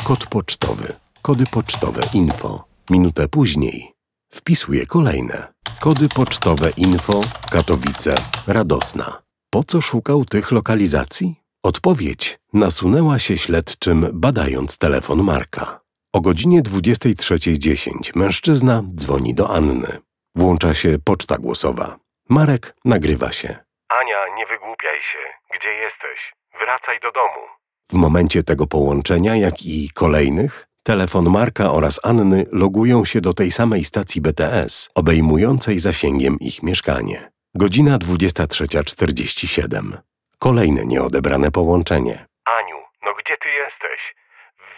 kod 0.03 0.27
pocztowy 0.27 0.93
kody 1.21 1.43
pocztowe 1.51 2.01
info. 2.13 2.63
Minutę 2.89 3.27
później 3.27 3.94
wpisuje 4.35 4.85
kolejne 4.85 5.53
kody 5.79 6.07
pocztowe 6.15 6.69
info 6.77 7.21
Katowice 7.51 8.15
Radosna. 8.47 9.21
Po 9.49 9.63
co 9.63 9.81
szukał 9.81 10.25
tych 10.25 10.51
lokalizacji? 10.51 11.35
Odpowiedź 11.63 12.39
nasunęła 12.53 13.19
się 13.19 13.37
śledczym 13.37 14.07
badając 14.13 14.77
telefon 14.77 15.23
Marka. 15.23 15.79
O 16.13 16.21
godzinie 16.21 16.61
23.10 16.61 18.15
mężczyzna 18.15 18.83
dzwoni 18.95 19.33
do 19.33 19.55
Anny. 19.55 20.01
Włącza 20.35 20.73
się 20.73 20.97
poczta 21.05 21.37
głosowa. 21.37 21.97
Marek 22.29 22.75
nagrywa 22.85 23.31
się. 23.31 23.47
Ania, 23.89 24.35
nie 24.35 24.45
wygłupiaj 24.45 24.99
się. 25.11 25.23
Gdzie 25.59 25.69
jesteś? 25.69 26.33
Wracaj 26.59 26.99
do 26.99 27.11
domu. 27.11 27.41
W 27.89 27.93
momencie 27.93 28.43
tego 28.43 28.67
połączenia, 28.67 29.35
jak 29.35 29.65
i 29.65 29.89
kolejnych, 29.93 30.67
telefon 30.85 31.29
Marka 31.29 31.71
oraz 31.71 31.99
Anny 32.03 32.45
logują 32.51 33.05
się 33.05 33.21
do 33.21 33.33
tej 33.33 33.51
samej 33.51 33.85
stacji 33.85 34.21
BTS, 34.21 34.89
obejmującej 34.95 35.79
zasięgiem 35.79 36.37
ich 36.39 36.63
mieszkanie. 36.63 37.31
Godzina 37.55 37.97
23.47. 37.97 39.97
Kolejne 40.39 40.85
nieodebrane 40.85 41.51
połączenie. 41.51 42.25
Aniu, 42.45 42.77
no 43.05 43.13
gdzie 43.13 43.37
ty 43.37 43.49
jesteś? 43.49 44.15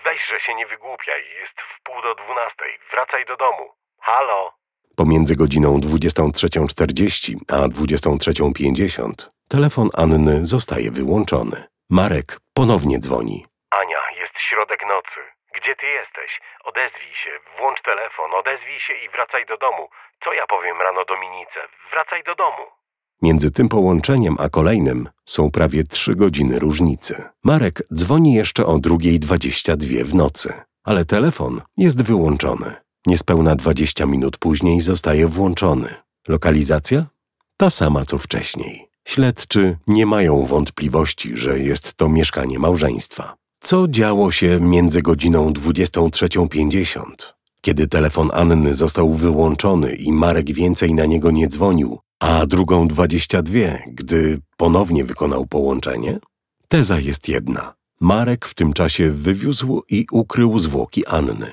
Weź, 0.06 0.28
że 0.30 0.40
się 0.40 0.56
nie 0.56 0.68
wygłupiaj. 0.68 1.22
Jest 1.42 1.56
w 1.72 1.84
pół 1.84 1.96
do 2.02 2.16
dwunastej. 2.24 2.72
Wracaj 2.92 3.26
do 3.26 3.38
domu. 3.38 3.64
Halo? 4.00 4.54
Pomiędzy 4.96 5.36
godziną 5.36 5.78
23.40 5.78 7.36
a 7.48 7.56
23.50 7.56 9.12
telefon 9.48 9.90
Anny 9.98 10.46
zostaje 10.46 10.92
wyłączony. 10.92 11.64
Marek 11.90 12.40
ponownie 12.54 13.00
dzwoni. 13.00 13.46
Ania, 13.72 14.02
jest 14.22 14.40
środek 14.40 14.80
nocy. 14.88 15.37
Gdzie 15.58 15.76
ty 15.76 15.86
jesteś? 15.86 16.32
Odezwij 16.64 17.14
się, 17.24 17.32
włącz 17.58 17.82
telefon, 17.82 18.30
odezwij 18.34 18.80
się 18.80 18.94
i 18.94 19.10
wracaj 19.10 19.46
do 19.46 19.58
domu. 19.58 19.90
Co 20.24 20.34
ja 20.34 20.46
powiem 20.48 20.82
rano 20.82 21.06
Dominice? 21.06 21.60
Wracaj 21.92 22.24
do 22.24 22.36
domu. 22.36 22.64
Między 23.22 23.52
tym 23.52 23.70
połączeniem 23.70 24.36
a 24.40 24.50
kolejnym 24.50 25.10
są 25.26 25.52
prawie 25.52 25.84
trzy 25.84 26.16
godziny 26.16 26.60
różnicy. 26.60 27.24
Marek 27.44 27.82
dzwoni 27.94 28.34
jeszcze 28.34 28.66
o 28.66 28.74
2.22 28.74 30.04
w 30.04 30.16
nocy, 30.16 30.54
ale 30.84 31.06
telefon 31.06 31.62
jest 31.78 32.04
wyłączony. 32.04 32.76
Niespełna 33.06 33.56
20 33.56 34.06
minut 34.06 34.38
później 34.38 34.82
zostaje 34.82 35.28
włączony. 35.28 35.96
Lokalizacja? 36.28 37.06
Ta 37.58 37.70
sama 37.70 38.06
co 38.06 38.18
wcześniej. 38.18 38.88
Śledczy 39.08 39.78
nie 39.88 40.06
mają 40.06 40.46
wątpliwości, 40.46 41.38
że 41.38 41.60
jest 41.60 41.94
to 41.94 42.10
mieszkanie 42.10 42.60
małżeństwa. 42.60 43.36
Co 43.68 43.88
działo 43.88 44.32
się 44.32 44.60
między 44.60 45.02
godziną 45.02 45.50
23.50, 45.50 47.06
Kiedy 47.62 47.88
telefon 47.88 48.30
Anny 48.34 48.76
został 48.76 49.14
wyłączony 49.14 49.96
i 49.96 50.12
Marek 50.12 50.52
więcej 50.52 50.94
na 50.94 51.06
niego 51.06 51.32
nie 51.32 51.48
dzwonił, 51.48 52.00
a 52.20 52.46
drugą 52.46 52.88
22, 52.88 53.60
gdy 53.88 54.42
ponownie 54.58 55.06
wykonał 55.06 55.46
połączenie? 55.46 56.20
Teza 56.68 57.00
jest 57.00 57.28
jedna. 57.28 57.74
Marek 58.00 58.46
w 58.46 58.54
tym 58.54 58.74
czasie 58.74 59.12
wywiózł 59.12 59.84
i 59.90 60.06
ukrył 60.12 60.60
zwłoki 60.60 61.06
Anny. 61.06 61.52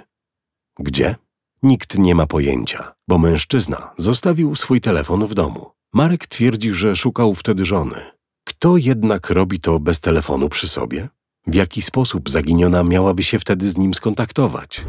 Gdzie? 0.79 1.17
Nikt 1.63 1.99
nie 1.99 2.15
ma 2.15 2.27
pojęcia, 2.27 2.95
bo 3.09 3.19
mężczyzna 3.19 3.91
zostawił 3.97 4.57
swój 4.57 4.81
telefon 4.81 5.27
w 5.27 5.35
domu. 5.35 5.71
Marek 5.93 6.27
twierdzi, 6.27 6.73
że 6.73 6.97
szukał 6.97 7.35
wtedy 7.35 7.65
żony. 7.65 8.01
Kto 8.45 8.77
jednak 8.77 9.31
robi 9.31 9.61
to 9.61 9.81
bez 9.81 10.01
telefonu 10.01 10.49
przy 10.49 10.69
sobie? 10.69 11.09
W 11.47 11.55
jaki 11.55 11.83
sposób 11.83 12.31
zaginiona 12.31 12.85
miałaby 12.85 13.23
się 13.23 13.39
wtedy 13.39 13.69
z 13.69 13.77
nim 13.77 13.95
skontaktować? 13.95 14.85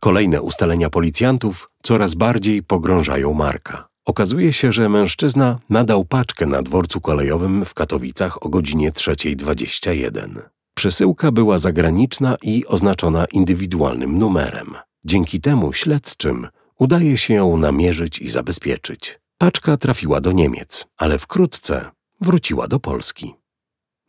Kolejne 0.00 0.42
ustalenia 0.42 0.90
policjantów 0.90 1.70
coraz 1.82 2.14
bardziej 2.14 2.62
pogrążają 2.62 3.34
Marka. 3.34 3.88
Okazuje 4.04 4.52
się, 4.52 4.72
że 4.72 4.88
mężczyzna 4.88 5.58
nadał 5.70 6.04
paczkę 6.04 6.46
na 6.46 6.62
dworcu 6.62 7.00
kolejowym 7.00 7.64
w 7.64 7.74
Katowicach 7.74 8.42
o 8.42 8.48
godzinie 8.48 8.92
3.21. 8.92 10.40
Przesyłka 10.74 11.32
była 11.32 11.58
zagraniczna 11.58 12.36
i 12.42 12.66
oznaczona 12.66 13.24
indywidualnym 13.32 14.18
numerem. 14.18 14.74
Dzięki 15.04 15.40
temu 15.40 15.72
śledczym 15.72 16.48
udaje 16.78 17.18
się 17.18 17.34
ją 17.34 17.56
namierzyć 17.56 18.18
i 18.18 18.28
zabezpieczyć. 18.28 19.20
Paczka 19.38 19.76
trafiła 19.76 20.20
do 20.20 20.32
Niemiec, 20.32 20.86
ale 20.96 21.18
wkrótce 21.18 21.90
wróciła 22.20 22.68
do 22.68 22.80
Polski. 22.80 23.34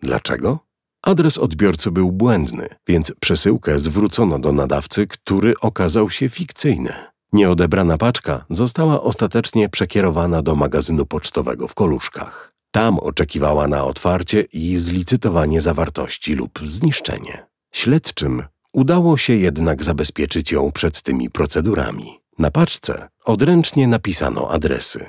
Dlaczego? 0.02 0.60
Adres 1.02 1.38
odbiorcy 1.38 1.92
był 1.92 2.12
błędny, 2.12 2.70
więc 2.88 3.14
przesyłkę 3.20 3.80
zwrócono 3.80 4.40
do 4.40 4.52
nadawcy, 4.52 5.08
który 5.08 5.54
okazał 5.62 6.10
się 6.10 6.30
fikcyjny. 6.30 6.94
Nieodebrana 7.34 7.98
paczka 7.98 8.46
została 8.50 9.02
ostatecznie 9.02 9.70
przekierowana 9.70 10.42
do 10.42 10.56
magazynu 10.56 11.06
pocztowego 11.06 11.68
w 11.68 11.74
Koluszkach. 11.74 12.54
Tam 12.72 13.00
oczekiwała 13.00 13.68
na 13.68 13.84
otwarcie 13.84 14.42
i 14.42 14.78
zlicytowanie 14.78 15.62
zawartości 15.62 16.36
lub 16.36 16.60
zniszczenie. 16.66 17.46
Śledczym 17.72 18.44
udało 18.74 19.18
się 19.18 19.34
jednak 19.34 19.84
zabezpieczyć 19.84 20.52
ją 20.52 20.72
przed 20.72 21.02
tymi 21.02 21.30
procedurami. 21.30 22.20
Na 22.40 22.52
paczce 22.52 23.10
odręcznie 23.26 23.88
napisano 23.88 24.52
adresy. 24.52 25.06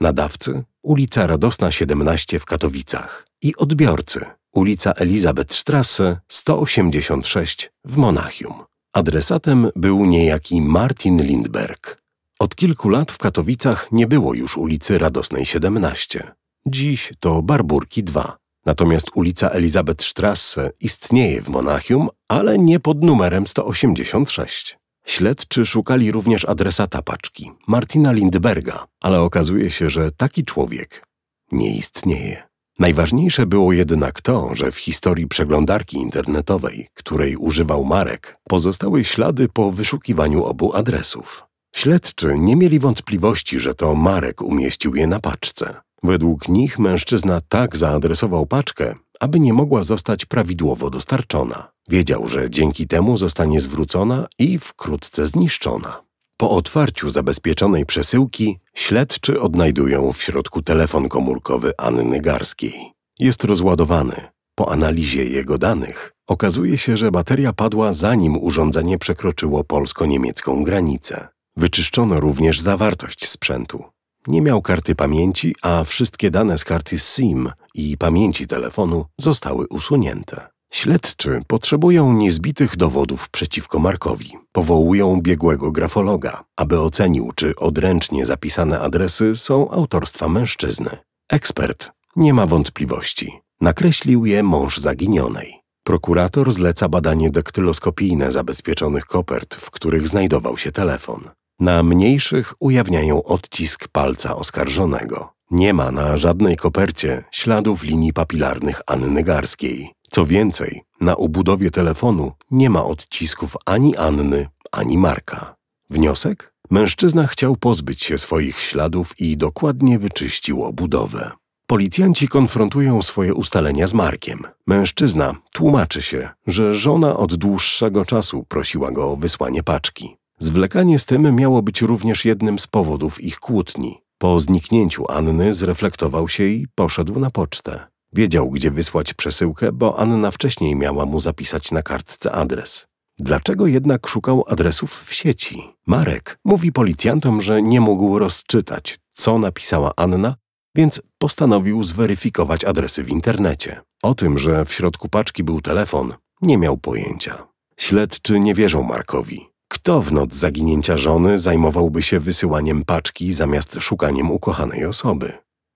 Nadawcy 0.00 0.62
ulica 0.82 1.26
Radosna 1.26 1.72
17 1.72 2.38
w 2.38 2.44
Katowicach 2.44 3.26
i 3.42 3.56
odbiorcy 3.56 4.24
ulica 4.52 4.92
Elizabethstrasse 4.92 6.20
186 6.28 7.70
w 7.84 7.96
Monachium. 7.96 8.54
Adresatem 8.92 9.68
był 9.76 10.04
niejaki 10.06 10.62
Martin 10.62 11.22
Lindberg. 11.22 12.02
Od 12.38 12.54
kilku 12.54 12.88
lat 12.88 13.12
w 13.12 13.18
Katowicach 13.18 13.92
nie 13.92 14.06
było 14.06 14.34
już 14.34 14.56
ulicy 14.56 14.98
Radosnej 14.98 15.46
17. 15.46 16.32
Dziś 16.66 17.12
to 17.20 17.42
Barburki 17.42 18.04
2. 18.04 18.36
Natomiast 18.66 19.10
ulica 19.14 19.48
Elizabethstrasse 19.48 20.70
istnieje 20.80 21.42
w 21.42 21.48
Monachium, 21.48 22.08
ale 22.28 22.58
nie 22.58 22.80
pod 22.80 23.02
numerem 23.02 23.46
186. 23.46 24.79
Śledczy 25.06 25.66
szukali 25.66 26.12
również 26.12 26.44
adresata 26.44 27.02
paczki, 27.02 27.50
Martina 27.66 28.12
Lindberga, 28.12 28.86
ale 29.00 29.20
okazuje 29.20 29.70
się, 29.70 29.90
że 29.90 30.10
taki 30.10 30.44
człowiek 30.44 31.04
nie 31.52 31.76
istnieje. 31.76 32.50
Najważniejsze 32.78 33.46
było 33.46 33.72
jednak 33.72 34.22
to, 34.22 34.54
że 34.54 34.70
w 34.70 34.76
historii 34.76 35.28
przeglądarki 35.28 35.96
internetowej, 35.96 36.88
której 36.94 37.36
używał 37.36 37.84
Marek, 37.84 38.36
pozostały 38.48 39.04
ślady 39.04 39.48
po 39.48 39.72
wyszukiwaniu 39.72 40.44
obu 40.44 40.74
adresów. 40.74 41.44
Śledczy 41.74 42.34
nie 42.38 42.56
mieli 42.56 42.78
wątpliwości, 42.78 43.60
że 43.60 43.74
to 43.74 43.94
Marek 43.94 44.42
umieścił 44.42 44.94
je 44.94 45.06
na 45.06 45.20
paczce. 45.20 45.74
Według 46.02 46.48
nich 46.48 46.78
mężczyzna 46.78 47.40
tak 47.48 47.76
zaadresował 47.76 48.46
paczkę, 48.46 48.94
aby 49.20 49.40
nie 49.40 49.52
mogła 49.52 49.82
zostać 49.82 50.24
prawidłowo 50.26 50.90
dostarczona. 50.90 51.70
Wiedział, 51.88 52.28
że 52.28 52.50
dzięki 52.50 52.86
temu 52.86 53.16
zostanie 53.16 53.60
zwrócona 53.60 54.26
i 54.38 54.58
wkrótce 54.58 55.26
zniszczona. 55.26 56.02
Po 56.36 56.50
otwarciu 56.50 57.10
zabezpieczonej 57.10 57.86
przesyłki 57.86 58.58
śledczy 58.74 59.40
odnajdują 59.40 60.12
w 60.12 60.22
środku 60.22 60.62
telefon 60.62 61.08
komórkowy 61.08 61.72
Anny 61.78 62.20
Garskiej. 62.20 62.92
Jest 63.18 63.44
rozładowany. 63.44 64.28
Po 64.54 64.72
analizie 64.72 65.24
jego 65.24 65.58
danych 65.58 66.12
okazuje 66.26 66.78
się, 66.78 66.96
że 66.96 67.10
bateria 67.10 67.52
padła 67.52 67.92
zanim 67.92 68.36
urządzenie 68.36 68.98
przekroczyło 68.98 69.64
polsko-niemiecką 69.64 70.64
granicę. 70.64 71.28
Wyczyszczono 71.56 72.20
również 72.20 72.60
zawartość 72.60 73.28
sprzętu. 73.28 73.84
Nie 74.26 74.42
miał 74.42 74.62
karty 74.62 74.94
pamięci, 74.94 75.54
a 75.62 75.84
wszystkie 75.84 76.30
dane 76.30 76.58
z 76.58 76.64
karty 76.64 76.98
SIM 76.98 77.50
i 77.74 77.96
pamięci 77.96 78.46
telefonu 78.46 79.04
zostały 79.18 79.66
usunięte. 79.68 80.48
Śledczy 80.72 81.42
potrzebują 81.46 82.12
niezbitych 82.12 82.76
dowodów 82.76 83.28
przeciwko 83.28 83.78
Markowi. 83.78 84.32
Powołują 84.52 85.20
biegłego 85.20 85.72
grafologa, 85.72 86.44
aby 86.56 86.80
ocenił, 86.80 87.32
czy 87.34 87.56
odręcznie 87.56 88.26
zapisane 88.26 88.80
adresy 88.80 89.36
są 89.36 89.70
autorstwa 89.70 90.28
mężczyzny. 90.28 90.96
Ekspert 91.30 91.90
nie 92.16 92.34
ma 92.34 92.46
wątpliwości. 92.46 93.40
Nakreślił 93.60 94.26
je 94.26 94.42
mąż 94.42 94.78
zaginionej. 94.78 95.60
Prokurator 95.84 96.52
zleca 96.52 96.88
badanie 96.88 97.30
daktyloskopijne 97.30 98.32
zabezpieczonych 98.32 99.06
kopert, 99.06 99.54
w 99.54 99.70
których 99.70 100.08
znajdował 100.08 100.58
się 100.58 100.72
telefon. 100.72 101.30
Na 101.60 101.82
mniejszych 101.82 102.54
ujawniają 102.60 103.22
odcisk 103.22 103.88
palca 103.88 104.36
oskarżonego. 104.36 105.32
Nie 105.50 105.74
ma 105.74 105.90
na 105.90 106.16
żadnej 106.16 106.56
kopercie 106.56 107.24
śladów 107.30 107.82
linii 107.82 108.12
papilarnych 108.12 108.80
Anny 108.86 109.22
Garskiej. 109.22 109.90
Co 110.10 110.26
więcej, 110.26 110.82
na 111.00 111.14
ubudowie 111.14 111.70
telefonu 111.70 112.32
nie 112.50 112.70
ma 112.70 112.84
odcisków 112.84 113.56
ani 113.66 113.96
Anny, 113.96 114.48
ani 114.72 114.98
Marka. 114.98 115.54
Wniosek? 115.90 116.54
Mężczyzna 116.70 117.26
chciał 117.26 117.56
pozbyć 117.56 118.02
się 118.02 118.18
swoich 118.18 118.58
śladów 118.58 119.20
i 119.20 119.36
dokładnie 119.36 119.98
wyczyścił 119.98 120.64
obudowę. 120.64 121.30
Policjanci 121.66 122.28
konfrontują 122.28 123.02
swoje 123.02 123.34
ustalenia 123.34 123.86
z 123.86 123.94
Markiem. 123.94 124.42
Mężczyzna 124.66 125.34
tłumaczy 125.52 126.02
się, 126.02 126.28
że 126.46 126.74
żona 126.74 127.16
od 127.16 127.34
dłuższego 127.34 128.04
czasu 128.04 128.44
prosiła 128.48 128.92
go 128.92 129.10
o 129.10 129.16
wysłanie 129.16 129.62
paczki. 129.62 130.16
Zwlekanie 130.38 130.98
z 130.98 131.06
tym 131.06 131.36
miało 131.36 131.62
być 131.62 131.82
również 131.82 132.24
jednym 132.24 132.58
z 132.58 132.66
powodów 132.66 133.24
ich 133.24 133.38
kłótni. 133.38 134.02
Po 134.22 134.40
zniknięciu 134.40 135.04
Anny 135.08 135.54
zreflektował 135.54 136.28
się 136.28 136.44
i 136.44 136.66
poszedł 136.74 137.18
na 137.20 137.30
pocztę. 137.30 137.86
Wiedział, 138.12 138.50
gdzie 138.50 138.70
wysłać 138.70 139.14
przesyłkę, 139.14 139.72
bo 139.72 139.98
Anna 139.98 140.30
wcześniej 140.30 140.76
miała 140.76 141.06
mu 141.06 141.20
zapisać 141.20 141.70
na 141.70 141.82
kartce 141.82 142.32
adres. 142.32 142.86
Dlaczego 143.18 143.66
jednak 143.66 144.06
szukał 144.06 144.44
adresów 144.48 145.04
w 145.04 145.14
sieci? 145.14 145.62
Marek 145.86 146.38
mówi 146.44 146.72
policjantom, 146.72 147.42
że 147.42 147.62
nie 147.62 147.80
mógł 147.80 148.18
rozczytać, 148.18 148.98
co 149.10 149.38
napisała 149.38 149.92
Anna, 149.96 150.36
więc 150.76 151.02
postanowił 151.18 151.82
zweryfikować 151.82 152.64
adresy 152.64 153.04
w 153.04 153.10
internecie. 153.10 153.80
O 154.02 154.14
tym, 154.14 154.38
że 154.38 154.64
w 154.64 154.72
środku 154.72 155.08
paczki 155.08 155.44
był 155.44 155.60
telefon, 155.60 156.14
nie 156.42 156.58
miał 156.58 156.76
pojęcia. 156.76 157.46
Śledczy 157.76 158.40
nie 158.40 158.54
wierzą 158.54 158.82
Markowi. 158.82 159.49
Kto 159.72 160.02
w 160.02 160.12
noc 160.12 160.34
zaginięcia 160.34 160.96
żony 160.96 161.38
zajmowałby 161.38 162.02
się 162.02 162.20
wysyłaniem 162.20 162.84
paczki 162.84 163.32
zamiast 163.32 163.76
szukaniem 163.80 164.30
ukochanej 164.30 164.84
osoby? 164.84 165.32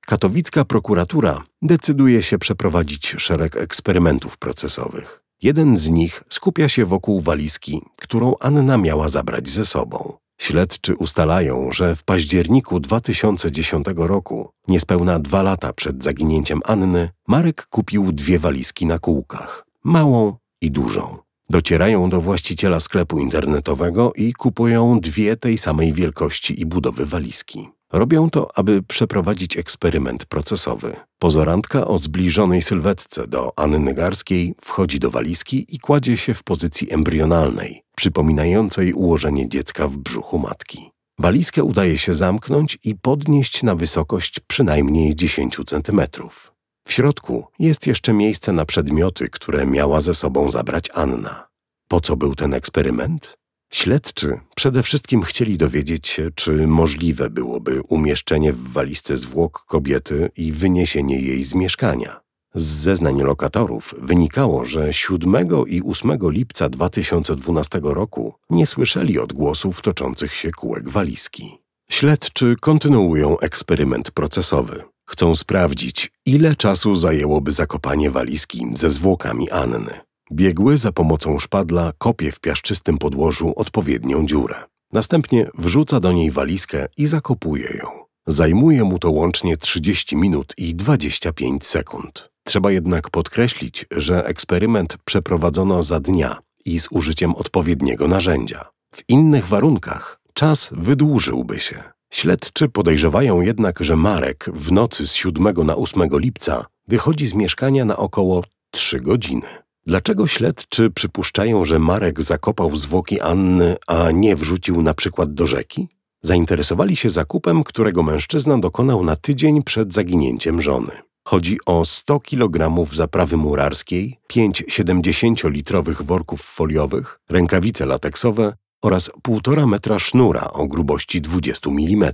Katowicka 0.07 0.65
prokuratura 0.65 1.43
decyduje 1.63 2.23
się 2.23 2.39
przeprowadzić 2.39 3.15
szereg 3.19 3.57
eksperymentów 3.57 4.39
procesowych. 4.39 5.23
Jeden 5.43 5.79
z 5.79 5.89
nich 5.89 6.23
skupia 6.29 6.69
się 6.69 6.87
wokół 6.87 7.21
walizki, 7.21 7.83
którą 7.97 8.35
Anna 8.41 8.79
miała 8.79 9.09
zabrać 9.09 9.49
ze 9.49 9.65
sobą. 9.65 10.13
Śledczy 10.41 10.97
ustalają, 10.97 11.73
że 11.73 11.97
w 11.97 12.05
październiku 12.05 12.81
2010 12.81 13.87
roku, 13.97 14.51
niespełna 14.69 15.19
dwa 15.19 15.43
lata 15.43 15.73
przed 15.73 16.05
zaginięciem 16.05 16.61
Anny, 16.65 17.11
Marek 17.29 17.67
kupił 17.67 18.13
dwie 18.13 18.39
walizki 18.39 18.87
na 18.87 18.99
kółkach 18.99 19.67
małą 19.85 20.37
i 20.61 20.71
dużą. 20.71 21.24
Docierają 21.51 22.11
do 22.11 22.21
właściciela 22.21 22.81
sklepu 22.81 23.19
internetowego 23.19 24.13
i 24.17 24.33
kupują 24.33 25.01
dwie 25.01 25.37
tej 25.37 25.59
samej 25.59 25.93
wielkości 25.93 26.61
i 26.61 26.67
budowy 26.67 27.07
walizki. 27.07 27.69
Robią 27.93 28.31
to, 28.31 28.59
aby 28.59 28.83
przeprowadzić 28.83 29.57
eksperyment 29.57 30.27
procesowy. 30.27 30.97
Pozorantka 31.19 31.87
o 31.87 31.99
zbliżonej 31.99 32.63
sylwetce 32.63 33.29
do 33.29 33.59
Anny 33.59 33.95
Garskiej 33.95 34.55
wchodzi 34.61 34.99
do 34.99 35.11
walizki 35.11 35.67
i 35.69 35.79
kładzie 35.79 36.17
się 36.17 36.35
w 36.35 36.43
pozycji 36.43 36.93
embrionalnej, 36.93 37.83
przypominającej 37.97 38.93
ułożenie 38.93 39.49
dziecka 39.49 39.89
w 39.89 39.97
brzuchu 39.97 40.39
matki. 40.39 40.91
Walizkę 41.19 41.65
udaje 41.65 41.99
się 41.99 42.15
zamknąć 42.15 42.79
i 42.85 42.95
podnieść 42.95 43.63
na 43.63 43.75
wysokość 43.75 44.41
przynajmniej 44.41 45.17
10 45.17 45.57
centymetrów. 45.67 46.54
W 46.89 46.93
środku 46.93 47.47
jest 47.59 47.87
jeszcze 47.87 48.13
miejsce 48.13 48.53
na 48.53 48.65
przedmioty, 48.65 49.29
które 49.29 49.67
miała 49.67 50.01
ze 50.01 50.15
sobą 50.15 50.51
zabrać 50.51 50.91
Anna. 50.95 51.49
Po 51.89 52.01
co 52.01 52.17
był 52.17 52.35
ten 52.35 52.55
eksperyment? 52.55 53.37
Śledczy 53.73 54.41
przede 54.55 54.83
wszystkim 54.83 55.23
chcieli 55.23 55.59
dowiedzieć 55.59 56.09
się, 56.09 56.31
czy 56.35 56.67
możliwe 56.67 57.31
byłoby 57.31 57.83
umieszczenie 57.89 58.53
w 58.53 58.73
walizce 58.73 59.17
zwłok 59.17 59.65
kobiety 59.69 60.31
i 60.37 60.53
wyniesienie 60.53 61.21
jej 61.21 61.45
z 61.45 61.55
mieszkania. 61.55 62.21
Z 62.55 62.65
zeznań 62.65 63.23
lokatorów 63.23 63.95
wynikało, 63.99 64.65
że 64.65 64.93
7 64.93 65.49
i 65.67 65.83
8 65.83 66.19
lipca 66.23 66.69
2012 66.69 67.81
roku 67.83 68.35
nie 68.51 68.67
słyszeli 68.67 69.19
odgłosów 69.19 69.83
toczących 69.83 70.35
się 70.35 70.51
kółek 70.51 70.89
walizki. 70.89 71.59
Śledczy 71.91 72.57
kontynuują 72.61 73.39
eksperyment 73.39 74.11
procesowy. 74.11 74.94
Chcą 75.07 75.35
sprawdzić, 75.35 76.13
ile 76.27 76.57
czasu 76.57 76.97
zajęłoby 76.97 77.53
zakopanie 77.53 78.11
walizki 78.11 78.67
ze 78.75 78.91
zwłokami 78.91 79.51
Anny. 79.51 80.01
Biegły 80.33 80.79
za 80.79 80.93
pomocą 80.93 81.39
szpadla 81.39 81.93
kopie 81.99 82.33
w 82.33 82.41
piaszczystym 82.41 82.99
podłożu 82.99 83.53
odpowiednią 83.57 84.27
dziurę. 84.27 84.55
Następnie 84.93 85.51
wrzuca 85.59 86.01
do 86.01 86.13
niej 86.13 86.31
walizkę 86.31 86.87
i 86.97 87.07
zakopuje 87.07 87.77
ją. 87.79 87.87
Zajmuje 88.27 88.85
mu 88.85 88.99
to 88.99 89.11
łącznie 89.11 89.57
30 89.57 90.17
minut 90.17 90.55
i 90.59 90.75
25 90.75 91.67
sekund. 91.67 92.31
Trzeba 92.45 92.71
jednak 92.71 93.11
podkreślić, 93.11 93.87
że 93.91 94.27
eksperyment 94.27 94.97
przeprowadzono 95.05 95.83
za 95.83 96.01
dnia 96.01 96.39
i 96.65 96.81
z 96.81 96.89
użyciem 96.91 97.35
odpowiedniego 97.35 98.09
narzędzia. 98.09 98.65
W 98.95 99.03
innych 99.09 99.49
warunkach 99.49 100.21
czas 100.35 100.71
wydłużyłby 100.73 101.61
się. 101.61 101.94
Śledczy 102.15 102.69
podejrzewają 102.69 103.41
jednak, 103.41 103.79
że 103.81 103.97
Marek 103.97 104.51
w 104.55 104.73
nocy 104.73 105.09
z 105.09 105.15
7 105.15 105.67
na 105.67 105.77
8 105.77 106.09
lipca 106.13 106.67
wychodzi 106.89 107.27
z 107.27 107.35
mieszkania 107.35 107.85
na 107.85 107.97
około 107.97 108.43
3 108.71 109.01
godziny. 109.01 109.47
Dlaczego 109.87 110.27
śledczy 110.27 110.91
przypuszczają, 110.91 111.65
że 111.65 111.79
Marek 111.79 112.23
zakopał 112.23 112.77
zwłoki 112.77 113.21
Anny, 113.21 113.77
a 113.87 114.11
nie 114.11 114.37
wrzucił 114.37 114.83
na 114.83 114.95
przykład 114.95 115.35
do 115.35 115.47
rzeki? 115.47 115.89
Zainteresowali 116.23 116.97
się 116.97 117.11
zakupem, 117.11 117.65
którego 117.65 118.03
mężczyzna 118.03 118.59
dokonał 118.59 119.05
na 119.05 119.17
tydzień 119.17 119.63
przed 119.63 119.93
zaginięciem 119.93 120.63
żony. 120.63 120.93
Chodzi 121.25 121.59
o 121.67 121.85
100 121.85 122.21
kg 122.21 122.87
zaprawy 122.95 123.37
murarskiej, 123.37 124.19
5 124.29 124.63
70-litrowych 124.63 126.03
worków 126.03 126.43
foliowych, 126.43 127.21
rękawice 127.31 127.87
lateksowe 127.87 128.53
oraz 128.85 129.11
1,5 129.29 129.67
metra 129.67 129.99
sznura 129.99 130.51
o 130.53 130.67
grubości 130.67 131.21
20 131.21 131.71
mm. 131.71 132.13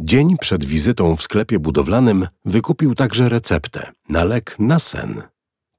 Dzień 0.00 0.36
przed 0.40 0.64
wizytą 0.64 1.16
w 1.16 1.22
sklepie 1.22 1.58
budowlanym 1.58 2.26
wykupił 2.44 2.94
także 2.94 3.28
receptę 3.28 3.92
na 4.08 4.24
lek 4.24 4.56
na 4.58 4.78
sen. 4.78 5.22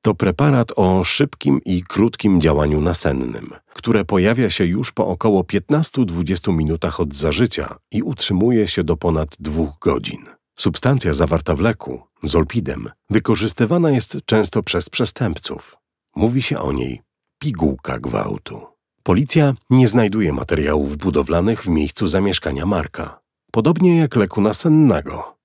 To 0.01 0.15
preparat 0.15 0.71
o 0.75 1.03
szybkim 1.03 1.61
i 1.65 1.83
krótkim 1.83 2.41
działaniu 2.41 2.81
nasennym, 2.81 3.49
które 3.73 4.05
pojawia 4.05 4.49
się 4.49 4.65
już 4.65 4.91
po 4.91 5.07
około 5.07 5.41
15-20 5.41 6.53
minutach 6.53 6.99
od 6.99 7.15
zażycia 7.15 7.75
i 7.91 8.03
utrzymuje 8.03 8.67
się 8.67 8.83
do 8.83 8.97
ponad 8.97 9.29
dwóch 9.39 9.79
godzin. 9.81 10.25
Substancja 10.57 11.13
zawarta 11.13 11.55
w 11.55 11.59
leku, 11.59 12.01
zolpidem, 12.23 12.89
wykorzystywana 13.09 13.91
jest 13.91 14.17
często 14.25 14.63
przez 14.63 14.89
przestępców. 14.89 15.77
Mówi 16.15 16.41
się 16.41 16.59
o 16.59 16.71
niej 16.71 17.01
pigułka 17.39 17.99
gwałtu. 17.99 18.68
Policja 19.03 19.53
nie 19.69 19.87
znajduje 19.87 20.33
materiałów 20.33 20.97
budowlanych 20.97 21.63
w 21.63 21.67
miejscu 21.67 22.07
zamieszkania 22.07 22.65
Marka, 22.65 23.19
podobnie 23.51 23.97
jak 23.97 24.15
leku 24.15 24.41
nasennego. 24.41 25.35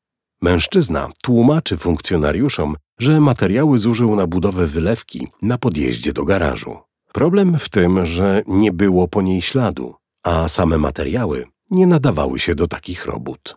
Mężczyzna 0.43 1.09
tłumaczy 1.23 1.77
funkcjonariuszom, 1.79 2.77
że 2.99 3.21
materiały 3.21 3.79
zużył 3.79 4.17
na 4.17 4.27
budowę 4.27 4.67
wylewki 4.67 5.29
na 5.43 5.59
podjeździe 5.59 6.13
do 6.13 6.25
garażu. 6.25 6.79
Problem 7.13 7.59
w 7.59 7.69
tym, 7.69 8.07
że 8.07 8.43
nie 8.47 8.73
było 8.73 9.09
po 9.09 9.23
niej 9.23 9.43
śladu, 9.43 9.95
a 10.23 10.49
same 10.49 10.79
materiały 10.79 11.45
nie 11.71 11.87
nadawały 11.87 12.41
się 12.41 12.55
do 12.55 12.69
takich 12.69 13.07
robót. 13.07 13.57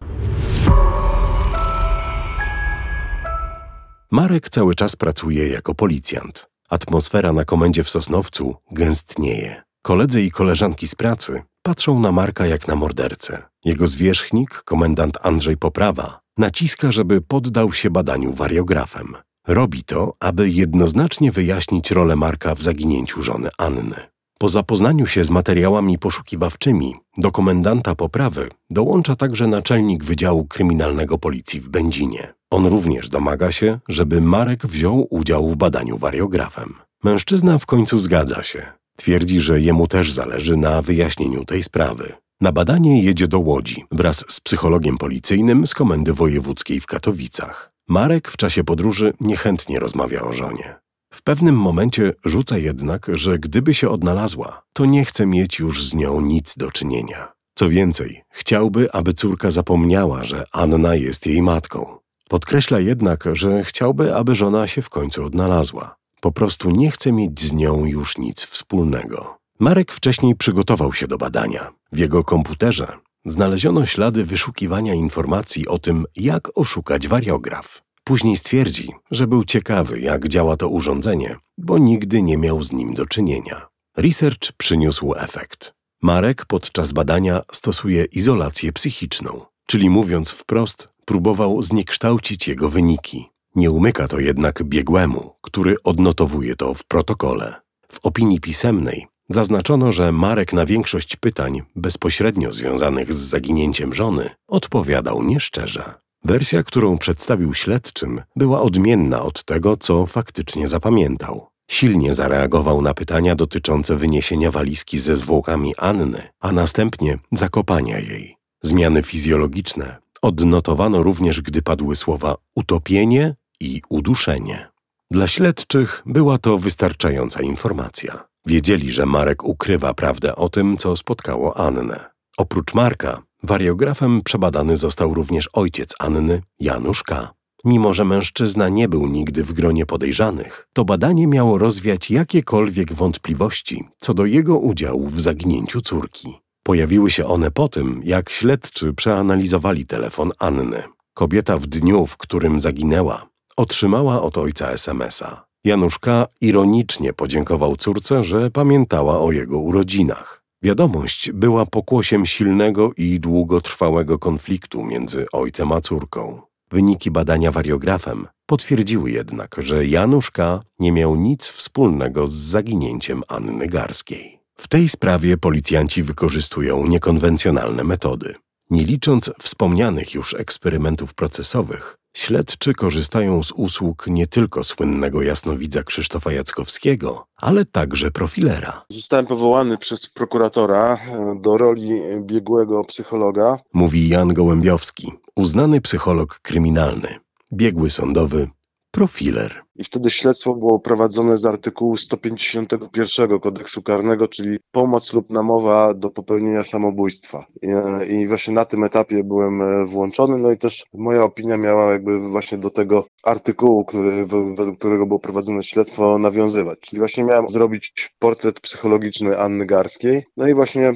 Marek 4.12 4.50
cały 4.50 4.76
czas 4.76 4.96
pracuje 4.96 5.48
jako 5.48 5.76
policjant. 5.76 6.50
Atmosfera 6.70 7.34
na 7.34 7.46
komendzie 7.46 7.84
w 7.84 7.90
Sosnowcu 7.90 8.56
gęstnieje. 8.72 9.67
Koledzy 9.88 10.22
i 10.22 10.32
koleżanki 10.32 10.88
z 10.88 10.96
pracy 10.96 11.42
patrzą 11.64 12.00
na 12.00 12.12
Marka 12.12 12.46
jak 12.46 12.68
na 12.68 12.76
mordercę. 12.76 13.44
Jego 13.66 13.88
zwierzchnik, 13.88 14.62
komendant 14.66 15.18
Andrzej 15.22 15.58
Poprawa, 15.58 16.20
naciska, 16.38 16.92
żeby 16.92 17.22
poddał 17.22 17.74
się 17.74 17.90
badaniu 17.90 18.34
wariografem. 18.34 19.16
Robi 19.48 19.84
to, 19.84 20.14
aby 20.20 20.50
jednoznacznie 20.50 21.32
wyjaśnić 21.32 21.92
rolę 21.92 22.16
Marka 22.16 22.56
w 22.56 22.62
zaginięciu 22.62 23.22
żony 23.22 23.50
Anny. 23.58 23.96
Po 24.40 24.50
zapoznaniu 24.50 25.08
się 25.08 25.24
z 25.24 25.30
materiałami 25.30 25.98
poszukiwawczymi 25.98 26.96
do 27.18 27.32
komendanta 27.32 27.96
poprawy 27.96 28.50
dołącza 28.70 29.16
także 29.16 29.48
naczelnik 29.48 30.04
Wydziału 30.04 30.46
Kryminalnego 30.46 31.18
Policji 31.18 31.60
w 31.60 31.70
Będzinie. 31.70 32.34
On 32.52 32.66
również 32.66 33.10
domaga 33.10 33.52
się, 33.52 33.80
żeby 33.90 34.22
Marek 34.22 34.66
wziął 34.66 35.08
udział 35.10 35.50
w 35.50 35.56
badaniu 35.56 35.98
wariografem. 35.98 36.74
Mężczyzna 37.04 37.60
w 37.60 37.66
końcu 37.66 38.00
zgadza 38.00 38.44
się. 38.44 38.78
Twierdzi, 38.98 39.40
że 39.40 39.62
jemu 39.62 39.88
też 39.88 40.12
zależy 40.12 40.58
na 40.58 40.82
wyjaśnieniu 40.82 41.46
tej 41.46 41.64
sprawy. 41.64 42.14
Na 42.42 42.52
badanie 42.52 43.04
jedzie 43.04 43.28
do 43.28 43.40
Łodzi 43.40 43.86
wraz 43.92 44.26
z 44.28 44.40
psychologiem 44.40 44.98
policyjnym 44.98 45.68
z 45.68 45.74
Komendy 45.74 46.14
Wojewódzkiej 46.14 46.80
w 46.80 46.86
Katowicach. 46.86 47.72
Marek 47.90 48.32
w 48.32 48.38
czasie 48.38 48.64
podróży 48.64 49.14
niechętnie 49.20 49.80
rozmawia 49.80 50.22
o 50.22 50.34
żonie. 50.34 50.76
W 51.14 51.24
pewnym 51.24 51.56
momencie 51.56 52.14
rzuca 52.26 52.58
jednak, 52.58 53.08
że 53.14 53.40
gdyby 53.40 53.74
się 53.74 53.90
odnalazła, 53.90 54.62
to 54.74 54.86
nie 54.86 55.06
chce 55.06 55.26
mieć 55.26 55.60
już 55.60 55.84
z 55.84 55.94
nią 55.94 56.22
nic 56.22 56.58
do 56.58 56.72
czynienia. 56.72 57.34
Co 57.56 57.70
więcej, 57.70 58.24
chciałby, 58.30 58.92
aby 58.92 59.14
córka 59.14 59.52
zapomniała, 59.52 60.24
że 60.24 60.46
Anna 60.52 60.96
jest 60.96 61.26
jej 61.26 61.42
matką. 61.42 61.98
Podkreśla 62.30 62.80
jednak, 62.80 63.24
że 63.34 63.64
chciałby, 63.64 64.16
aby 64.16 64.36
żona 64.36 64.68
się 64.68 64.82
w 64.82 64.90
końcu 64.90 65.26
odnalazła. 65.26 65.96
Po 66.22 66.32
prostu 66.32 66.70
nie 66.70 66.92
chce 66.92 67.12
mieć 67.12 67.42
z 67.42 67.54
nią 67.54 67.86
już 67.86 68.18
nic 68.18 68.44
wspólnego. 68.44 69.38
Marek 69.60 69.92
wcześniej 69.92 70.36
przygotował 70.36 70.94
się 70.94 71.08
do 71.08 71.18
badania. 71.18 71.72
W 71.92 71.98
jego 71.98 72.24
komputerze 72.24 72.88
znaleziono 73.26 73.86
ślady 73.86 74.26
wyszukiwania 74.26 74.94
informacji 74.94 75.68
o 75.68 75.80
tym, 75.80 76.06
jak 76.16 76.58
oszukać 76.58 77.08
wariograf. 77.08 77.82
Później 78.04 78.38
stwierdzi, 78.38 78.92
że 79.12 79.28
był 79.28 79.44
ciekawy, 79.44 80.00
jak 80.00 80.28
działa 80.28 80.58
to 80.58 80.70
urządzenie, 80.70 81.36
bo 81.58 81.78
nigdy 81.78 82.22
nie 82.22 82.38
miał 82.38 82.64
z 82.64 82.72
nim 82.72 82.94
do 82.94 83.06
czynienia. 83.06 83.68
Research 83.98 84.52
przyniósł 84.58 85.14
efekt. 85.16 85.74
Marek 86.02 86.46
podczas 86.46 86.94
badania 86.94 87.42
stosuje 87.52 88.06
izolację 88.06 88.74
psychiczną, 88.74 89.46
czyli 89.66 89.90
mówiąc 89.90 90.32
wprost, 90.32 90.88
próbował 91.06 91.62
zniekształcić 91.62 92.48
jego 92.48 92.70
wyniki. 92.70 93.30
Nie 93.58 93.72
umyka 93.72 94.08
to 94.08 94.20
jednak 94.20 94.64
biegłemu, 94.64 95.34
który 95.42 95.76
odnotowuje 95.84 96.56
to 96.56 96.74
w 96.74 96.84
protokole. 96.84 97.56
W 97.92 98.06
opinii 98.06 98.40
pisemnej 98.40 99.08
zaznaczono, 99.30 99.92
że 99.92 100.12
Marek 100.12 100.54
na 100.54 100.66
większość 100.66 101.16
pytań 101.16 101.62
bezpośrednio 101.76 102.52
związanych 102.52 103.14
z 103.14 103.18
zaginięciem 103.18 103.94
żony 103.94 104.30
odpowiadał 104.48 105.24
nieszczerze. 105.24 105.94
Wersja, 106.24 106.64
którą 106.64 106.98
przedstawił 106.98 107.54
śledczym, 107.54 108.22
była 108.36 108.62
odmienna 108.62 109.22
od 109.22 109.44
tego, 109.44 109.78
co 109.78 110.06
faktycznie 110.06 110.68
zapamiętał. 110.68 111.48
Silnie 111.72 112.14
zareagował 112.14 112.82
na 112.82 112.94
pytania 112.94 113.36
dotyczące 113.36 113.96
wyniesienia 113.96 114.52
walizki 114.52 115.00
ze 115.00 115.16
zwłokami 115.16 115.76
Anny, 115.78 116.28
a 116.40 116.52
następnie 116.52 117.20
zakopania 117.32 118.00
jej. 118.00 118.38
Zmiany 118.62 119.04
fizjologiczne 119.04 119.96
odnotowano 120.22 121.04
również, 121.04 121.42
gdy 121.42 121.62
padły 121.62 121.96
słowa 121.96 122.36
utopienie 122.56 123.36
i 123.60 123.82
uduszenie. 123.90 124.68
Dla 125.12 125.28
śledczych 125.28 126.04
była 126.06 126.38
to 126.38 126.58
wystarczająca 126.58 127.42
informacja. 127.42 128.28
Wiedzieli, 128.46 128.92
że 128.92 129.06
Marek 129.06 129.44
ukrywa 129.44 129.94
prawdę 129.94 130.36
o 130.36 130.50
tym, 130.50 130.78
co 130.78 130.96
spotkało 130.96 131.58
Annę. 131.58 132.06
Oprócz 132.38 132.74
Marka, 132.74 133.22
wariografem 133.44 134.22
przebadany 134.22 134.78
został 134.78 135.14
również 135.14 135.50
ojciec 135.54 135.96
Anny, 136.00 136.42
Janusz 136.60 137.04
K. 137.04 137.34
Mimo, 137.66 137.94
że 137.94 138.06
mężczyzna 138.06 138.70
nie 138.70 138.90
był 138.90 139.08
nigdy 139.08 139.44
w 139.44 139.54
gronie 139.54 139.86
podejrzanych, 139.86 140.68
to 140.74 140.86
badanie 140.86 141.28
miało 141.28 141.58
rozwiać 141.58 142.12
jakiekolwiek 142.12 142.94
wątpliwości 142.94 143.84
co 143.98 144.14
do 144.14 144.26
jego 144.26 144.58
udziału 144.58 145.08
w 145.08 145.22
zaginięciu 145.22 145.82
córki. 145.82 146.34
Pojawiły 146.64 147.12
się 147.12 147.26
one 147.26 147.52
po 147.52 147.68
tym, 147.68 148.02
jak 148.04 148.30
śledczy 148.30 148.94
przeanalizowali 148.94 149.86
telefon 149.86 150.32
Anny. 150.40 150.84
Kobieta 151.14 151.58
w 151.58 151.68
dniu, 151.68 152.06
w 152.06 152.18
którym 152.18 152.60
zaginęła, 152.60 153.28
otrzymała 153.58 154.22
od 154.22 154.38
ojca 154.38 154.72
SMS-a. 154.72 155.46
Januszka 155.64 156.28
ironicznie 156.42 157.14
podziękował 157.14 157.76
córce, 157.76 158.24
że 158.24 158.52
pamiętała 158.52 159.20
o 159.20 159.32
jego 159.32 159.60
urodzinach. 159.60 160.44
Wiadomość 160.64 161.32
była 161.32 161.66
pokłosiem 161.66 162.26
silnego 162.26 162.92
i 162.98 163.20
długotrwałego 163.20 164.20
konfliktu 164.20 164.84
między 164.84 165.26
ojcem 165.34 165.72
a 165.72 165.82
córką. 165.82 166.42
Wyniki 166.72 167.12
badania 167.12 167.52
wariografem 167.52 168.28
potwierdziły 168.46 169.12
jednak, 169.12 169.56
że 169.58 169.86
Janusz 169.86 170.32
K. 170.32 170.62
nie 170.80 170.92
miał 170.92 171.16
nic 171.16 171.48
wspólnego 171.48 172.28
z 172.28 172.34
zaginięciem 172.34 173.24
Anny 173.28 173.68
Garskiej. 173.68 174.40
W 174.58 174.68
tej 174.68 174.90
sprawie 174.90 175.38
policjanci 175.38 176.04
wykorzystują 176.04 176.88
niekonwencjonalne 176.88 177.84
metody. 177.84 178.36
Nie 178.70 178.84
licząc 178.84 179.32
wspomnianych 179.40 180.14
już 180.14 180.34
eksperymentów 180.34 181.14
procesowych, 181.14 181.98
śledczy 182.14 182.74
korzystają 182.74 183.44
z 183.44 183.52
usług 183.52 184.08
nie 184.08 184.28
tylko 184.28 184.64
słynnego 184.64 185.22
jasnowidza 185.22 185.84
Krzysztofa 185.84 186.32
Jackowskiego, 186.32 187.28
ale 187.38 187.66
także 187.66 188.12
profilera. 188.12 188.86
Zostałem 188.90 189.26
powołany 189.26 189.78
przez 189.78 190.10
prokuratora 190.10 190.96
e, 190.96 191.36
do 191.42 191.58
roli 191.58 191.92
biegłego 192.22 192.84
psychologa. 192.84 193.60
Mówi 193.74 194.10
Jan 194.10 194.34
Gołębiowski, 194.34 195.12
uznany 195.36 195.82
psycholog 195.82 196.40
kryminalny, 196.40 197.20
biegły 197.54 197.90
sądowy, 197.90 198.50
profiler. 198.92 199.62
I 199.76 199.84
wtedy 199.84 200.10
śledztwo 200.10 200.56
było 200.56 200.80
prowadzone 200.80 201.38
z 201.38 201.46
artykułu 201.46 201.98
151 201.98 203.40
kodeksu 203.40 203.82
karnego, 203.82 204.28
czyli 204.28 204.58
pomoc 204.72 205.14
lub 205.14 205.30
namowa 205.30 205.94
do 205.94 206.10
popełnienia 206.10 206.64
samobójstwa. 206.64 207.46
I, 207.62 207.68
I, 208.14 208.28
właśnie 208.28 208.54
na 208.54 208.66
tym 208.66 208.84
etapie 208.84 209.24
byłem 209.24 209.62
e, 209.62 209.86
włączony, 209.86 210.38
no 210.38 210.52
i 210.52 210.58
też 210.58 210.86
moja 210.94 211.24
opinia 211.24 211.58
miała 211.58 211.92
jakby 211.92 212.30
właśnie 212.30 212.58
do 212.58 212.70
tego 212.70 213.06
artykułu, 213.24 213.86
który, 213.86 214.26
według 214.26 214.78
którego 214.78 215.06
było 215.06 215.20
prowadzone 215.20 215.64
śledztwo, 215.64 216.18
nawiązywać. 216.18 216.80
Czyli 216.80 217.00
właśnie 217.00 217.24
miałem 217.24 217.50
zrobić 217.50 218.14
portret 218.20 218.60
psychologiczny 218.60 219.40
Anny 219.40 219.66
Garskiej. 219.66 220.24
No 220.38 220.48
i 220.48 220.54
właśnie 220.54 220.94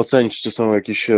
ocenić, 0.00 0.40
czy 0.40 0.50
są 0.50 0.74
jakieś 0.74 1.10
e, 1.10 1.16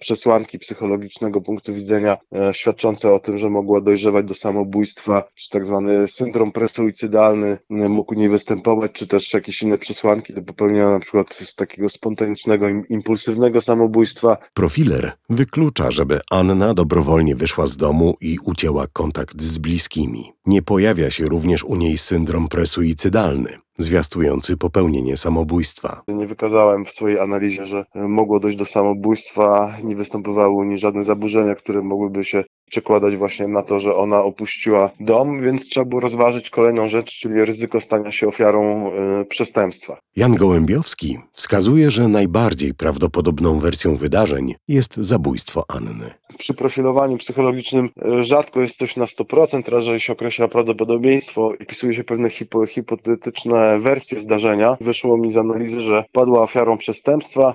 przesłanki 0.00 0.58
psychologicznego 0.58 1.40
punktu 1.40 1.74
widzenia 1.74 2.16
e, 2.34 2.54
świadczące 2.54 3.12
o 3.12 3.18
tym, 3.18 3.38
że 3.38 3.50
mogła 3.50 3.80
dojrzewać 3.80 4.26
do 4.26 4.34
samobójstwa, 4.34 5.24
czy 5.34 5.50
tak 5.50 5.66
zwany 5.66 6.08
syndrom 6.08 6.52
presuicydalny 6.52 7.58
mógł 7.70 8.14
nie 8.14 8.28
występować, 8.28 8.92
czy 8.92 9.06
też 9.06 9.34
jakieś 9.34 9.62
inne 9.62 9.78
przesłanki 9.78 10.34
do 10.34 10.42
popełnienia 10.42 10.90
na 10.90 10.98
przykład 10.98 11.32
z 11.34 11.54
takiego 11.54 11.88
spontanicznego, 11.88 12.66
impulsywnego 12.88 13.60
samobójstwa. 13.60 14.36
Profiler 14.54 15.12
wyklucza, 15.30 15.90
żeby 15.90 16.20
Anna 16.30 16.74
dobrowolnie 16.74 17.36
wyszła 17.36 17.66
z 17.66 17.76
domu 17.76 18.14
i 18.20 18.38
ucięła 18.44 18.86
kontakt 18.86 19.42
z 19.42 19.58
bliskimi. 19.58 20.35
Nie 20.46 20.62
pojawia 20.62 21.10
się 21.10 21.24
również 21.24 21.64
u 21.64 21.76
niej 21.76 21.98
syndrom 21.98 22.48
presuicydalny, 22.48 23.58
zwiastujący 23.78 24.56
popełnienie 24.56 25.16
samobójstwa. 25.16 26.02
Nie 26.08 26.26
wykazałem 26.26 26.84
w 26.84 26.92
swojej 26.92 27.20
analizie, 27.20 27.66
że 27.66 27.84
mogło 27.94 28.40
dojść 28.40 28.58
do 28.58 28.64
samobójstwa, 28.64 29.76
nie 29.84 29.96
występowały 29.96 30.54
u 30.54 30.64
niej 30.64 30.78
żadne 30.78 31.04
zaburzenia, 31.04 31.54
które 31.54 31.82
mogłyby 31.82 32.24
się 32.24 32.44
przekładać 32.70 33.16
właśnie 33.16 33.48
na 33.48 33.62
to, 33.62 33.78
że 33.78 33.96
ona 33.96 34.22
opuściła 34.22 34.90
dom, 35.00 35.42
więc 35.42 35.68
trzeba 35.68 35.86
było 35.86 36.00
rozważyć 36.00 36.50
kolejną 36.50 36.88
rzecz, 36.88 37.18
czyli 37.18 37.44
ryzyko 37.44 37.80
stania 37.80 38.12
się 38.12 38.28
ofiarą 38.28 38.90
y, 39.20 39.24
przestępstwa. 39.24 39.98
Jan 40.16 40.34
Gołębiowski 40.34 41.18
wskazuje, 41.32 41.90
że 41.90 42.08
najbardziej 42.08 42.74
prawdopodobną 42.74 43.58
wersją 43.58 43.96
wydarzeń 43.96 44.54
jest 44.68 44.96
zabójstwo 44.96 45.64
Anny. 45.68 46.14
Przy 46.38 46.54
profilowaniu 46.54 47.16
psychologicznym 47.16 47.88
y, 48.20 48.24
rzadko 48.24 48.60
jest 48.60 48.78
coś 48.78 48.96
na 48.96 49.04
100%, 49.04 49.70
raczej 49.70 50.00
się 50.00 50.12
określa 50.12 50.48
prawdopodobieństwo 50.48 51.52
i 51.60 51.66
pisuje 51.66 51.94
się 51.94 52.04
pewne 52.04 52.30
hipo, 52.30 52.66
hipotetyczne 52.66 53.78
wersje 53.80 54.20
zdarzenia. 54.20 54.76
Wyszło 54.80 55.18
mi 55.18 55.32
z 55.32 55.36
analizy, 55.36 55.80
że 55.80 56.04
padła 56.12 56.40
ofiarą 56.40 56.78
przestępstwa 56.78 57.54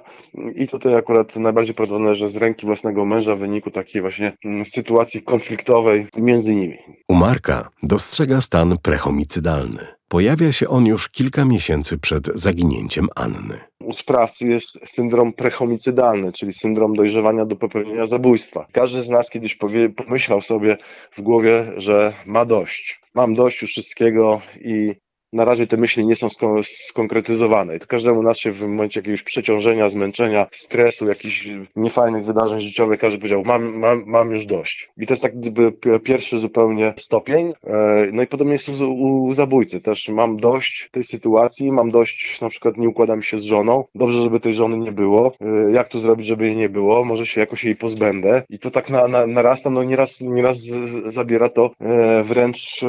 i 0.55 0.67
tutaj 0.67 0.95
akurat 0.95 1.35
najbardziej 1.35 1.75
prawdopodobne, 1.75 2.15
że 2.15 2.29
z 2.29 2.37
ręki 2.37 2.65
własnego 2.65 3.05
męża 3.05 3.35
w 3.35 3.39
wyniku 3.39 3.71
takiej 3.71 4.01
właśnie 4.01 4.33
mm, 4.45 4.65
sytuacji 4.65 5.00
sytuacji 5.01 5.21
konfliktowej 5.21 6.07
między 6.17 6.55
nimi. 6.55 6.77
U 7.09 7.15
Marka 7.15 7.69
dostrzega 7.83 8.41
stan 8.41 8.77
prehomicydalny. 8.81 9.87
Pojawia 10.07 10.51
się 10.51 10.67
on 10.67 10.85
już 10.85 11.09
kilka 11.09 11.45
miesięcy 11.45 11.97
przed 11.97 12.27
zaginięciem 12.35 13.07
Anny. 13.15 13.59
U 13.83 13.93
sprawcy 13.93 14.47
jest 14.47 14.89
syndrom 14.89 15.33
prehomicydalny, 15.33 16.31
czyli 16.31 16.53
syndrom 16.53 16.93
dojrzewania 16.93 17.45
do 17.45 17.55
popełnienia 17.55 18.05
zabójstwa. 18.05 18.67
Każdy 18.71 19.01
z 19.01 19.09
nas 19.09 19.29
kiedyś 19.29 19.55
powie, 19.55 19.89
pomyślał 19.89 20.41
sobie 20.41 20.77
w 21.11 21.21
głowie, 21.21 21.71
że 21.77 22.13
ma 22.25 22.45
dość. 22.45 23.01
Mam 23.15 23.33
dość 23.33 23.61
już 23.61 23.71
wszystkiego 23.71 24.41
i 24.61 24.95
na 25.33 25.45
razie 25.45 25.67
te 25.67 25.77
myśli 25.77 26.05
nie 26.05 26.15
są 26.15 26.27
skonkretyzowane. 26.63 27.75
I 27.75 27.79
to 27.79 27.87
każdemu 27.87 28.23
nas 28.23 28.37
się 28.37 28.51
w 28.51 28.61
momencie 28.61 28.99
jakiegoś 28.99 29.23
przeciążenia, 29.23 29.89
zmęczenia, 29.89 30.47
stresu, 30.51 31.07
jakichś 31.07 31.49
niefajnych 31.75 32.25
wydarzeń 32.25 32.61
życiowych, 32.61 32.99
każdy 32.99 33.19
powiedział, 33.19 33.43
mam, 33.45 33.79
mam, 33.79 34.03
mam 34.05 34.31
już 34.31 34.45
dość. 34.45 34.89
I 34.97 35.07
to 35.07 35.13
jest 35.13 35.23
tak 35.23 35.39
gdyby 35.39 35.71
pierwszy 36.03 36.39
zupełnie 36.39 36.93
stopień. 36.97 37.53
E, 37.67 38.07
no 38.13 38.23
i 38.23 38.27
podobnie 38.27 38.53
jest 38.53 38.69
u, 38.69 38.93
u 39.23 39.33
zabójcy 39.33 39.81
też. 39.81 40.09
Mam 40.09 40.37
dość 40.37 40.89
tej 40.91 41.03
sytuacji, 41.03 41.71
mam 41.71 41.91
dość, 41.91 42.41
na 42.41 42.49
przykład 42.49 42.77
nie 42.77 42.89
układam 42.89 43.21
się 43.21 43.39
z 43.39 43.43
żoną, 43.43 43.83
dobrze, 43.95 44.21
żeby 44.21 44.39
tej 44.39 44.53
żony 44.53 44.77
nie 44.77 44.91
było. 44.91 45.33
E, 45.41 45.71
jak 45.71 45.87
to 45.87 45.99
zrobić, 45.99 46.27
żeby 46.27 46.45
jej 46.45 46.55
nie 46.55 46.69
było? 46.69 47.05
Może 47.05 47.25
się 47.25 47.41
jakoś 47.41 47.63
jej 47.63 47.75
pozbędę. 47.75 48.43
I 48.49 48.59
to 48.59 48.71
tak 48.71 48.89
na, 48.89 49.07
na, 49.07 49.27
narasta, 49.27 49.69
no 49.69 49.83
nieraz, 49.83 50.21
nieraz 50.21 50.57
zabiera 51.05 51.49
to 51.49 51.71
e, 51.79 52.23
wręcz 52.23 52.81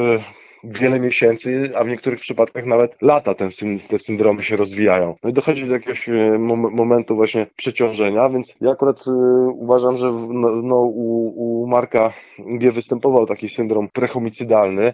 wiele 0.63 0.99
miesięcy, 0.99 1.71
a 1.75 1.83
w 1.83 1.87
niektórych 1.87 2.19
przypadkach 2.19 2.65
nawet 2.65 3.01
lata 3.01 3.33
ten, 3.33 3.49
te 3.89 3.99
syndromy 3.99 4.43
się 4.43 4.55
rozwijają. 4.55 5.15
No 5.23 5.29
i 5.29 5.33
dochodzi 5.33 5.67
do 5.67 5.73
jakiegoś 5.73 6.09
e, 6.09 6.37
momentu 6.71 7.15
właśnie 7.15 7.47
przeciążenia, 7.55 8.29
więc 8.29 8.55
ja 8.61 8.71
akurat 8.71 9.07
y, 9.07 9.11
uważam, 9.53 9.97
że 9.97 10.11
no, 10.29 10.61
no, 10.61 10.75
u, 10.75 11.63
u 11.63 11.67
Marka 11.67 12.13
G 12.39 12.71
występował 12.71 13.25
taki 13.25 13.49
syndrom 13.49 13.87
prehomicydalny. 13.93 14.93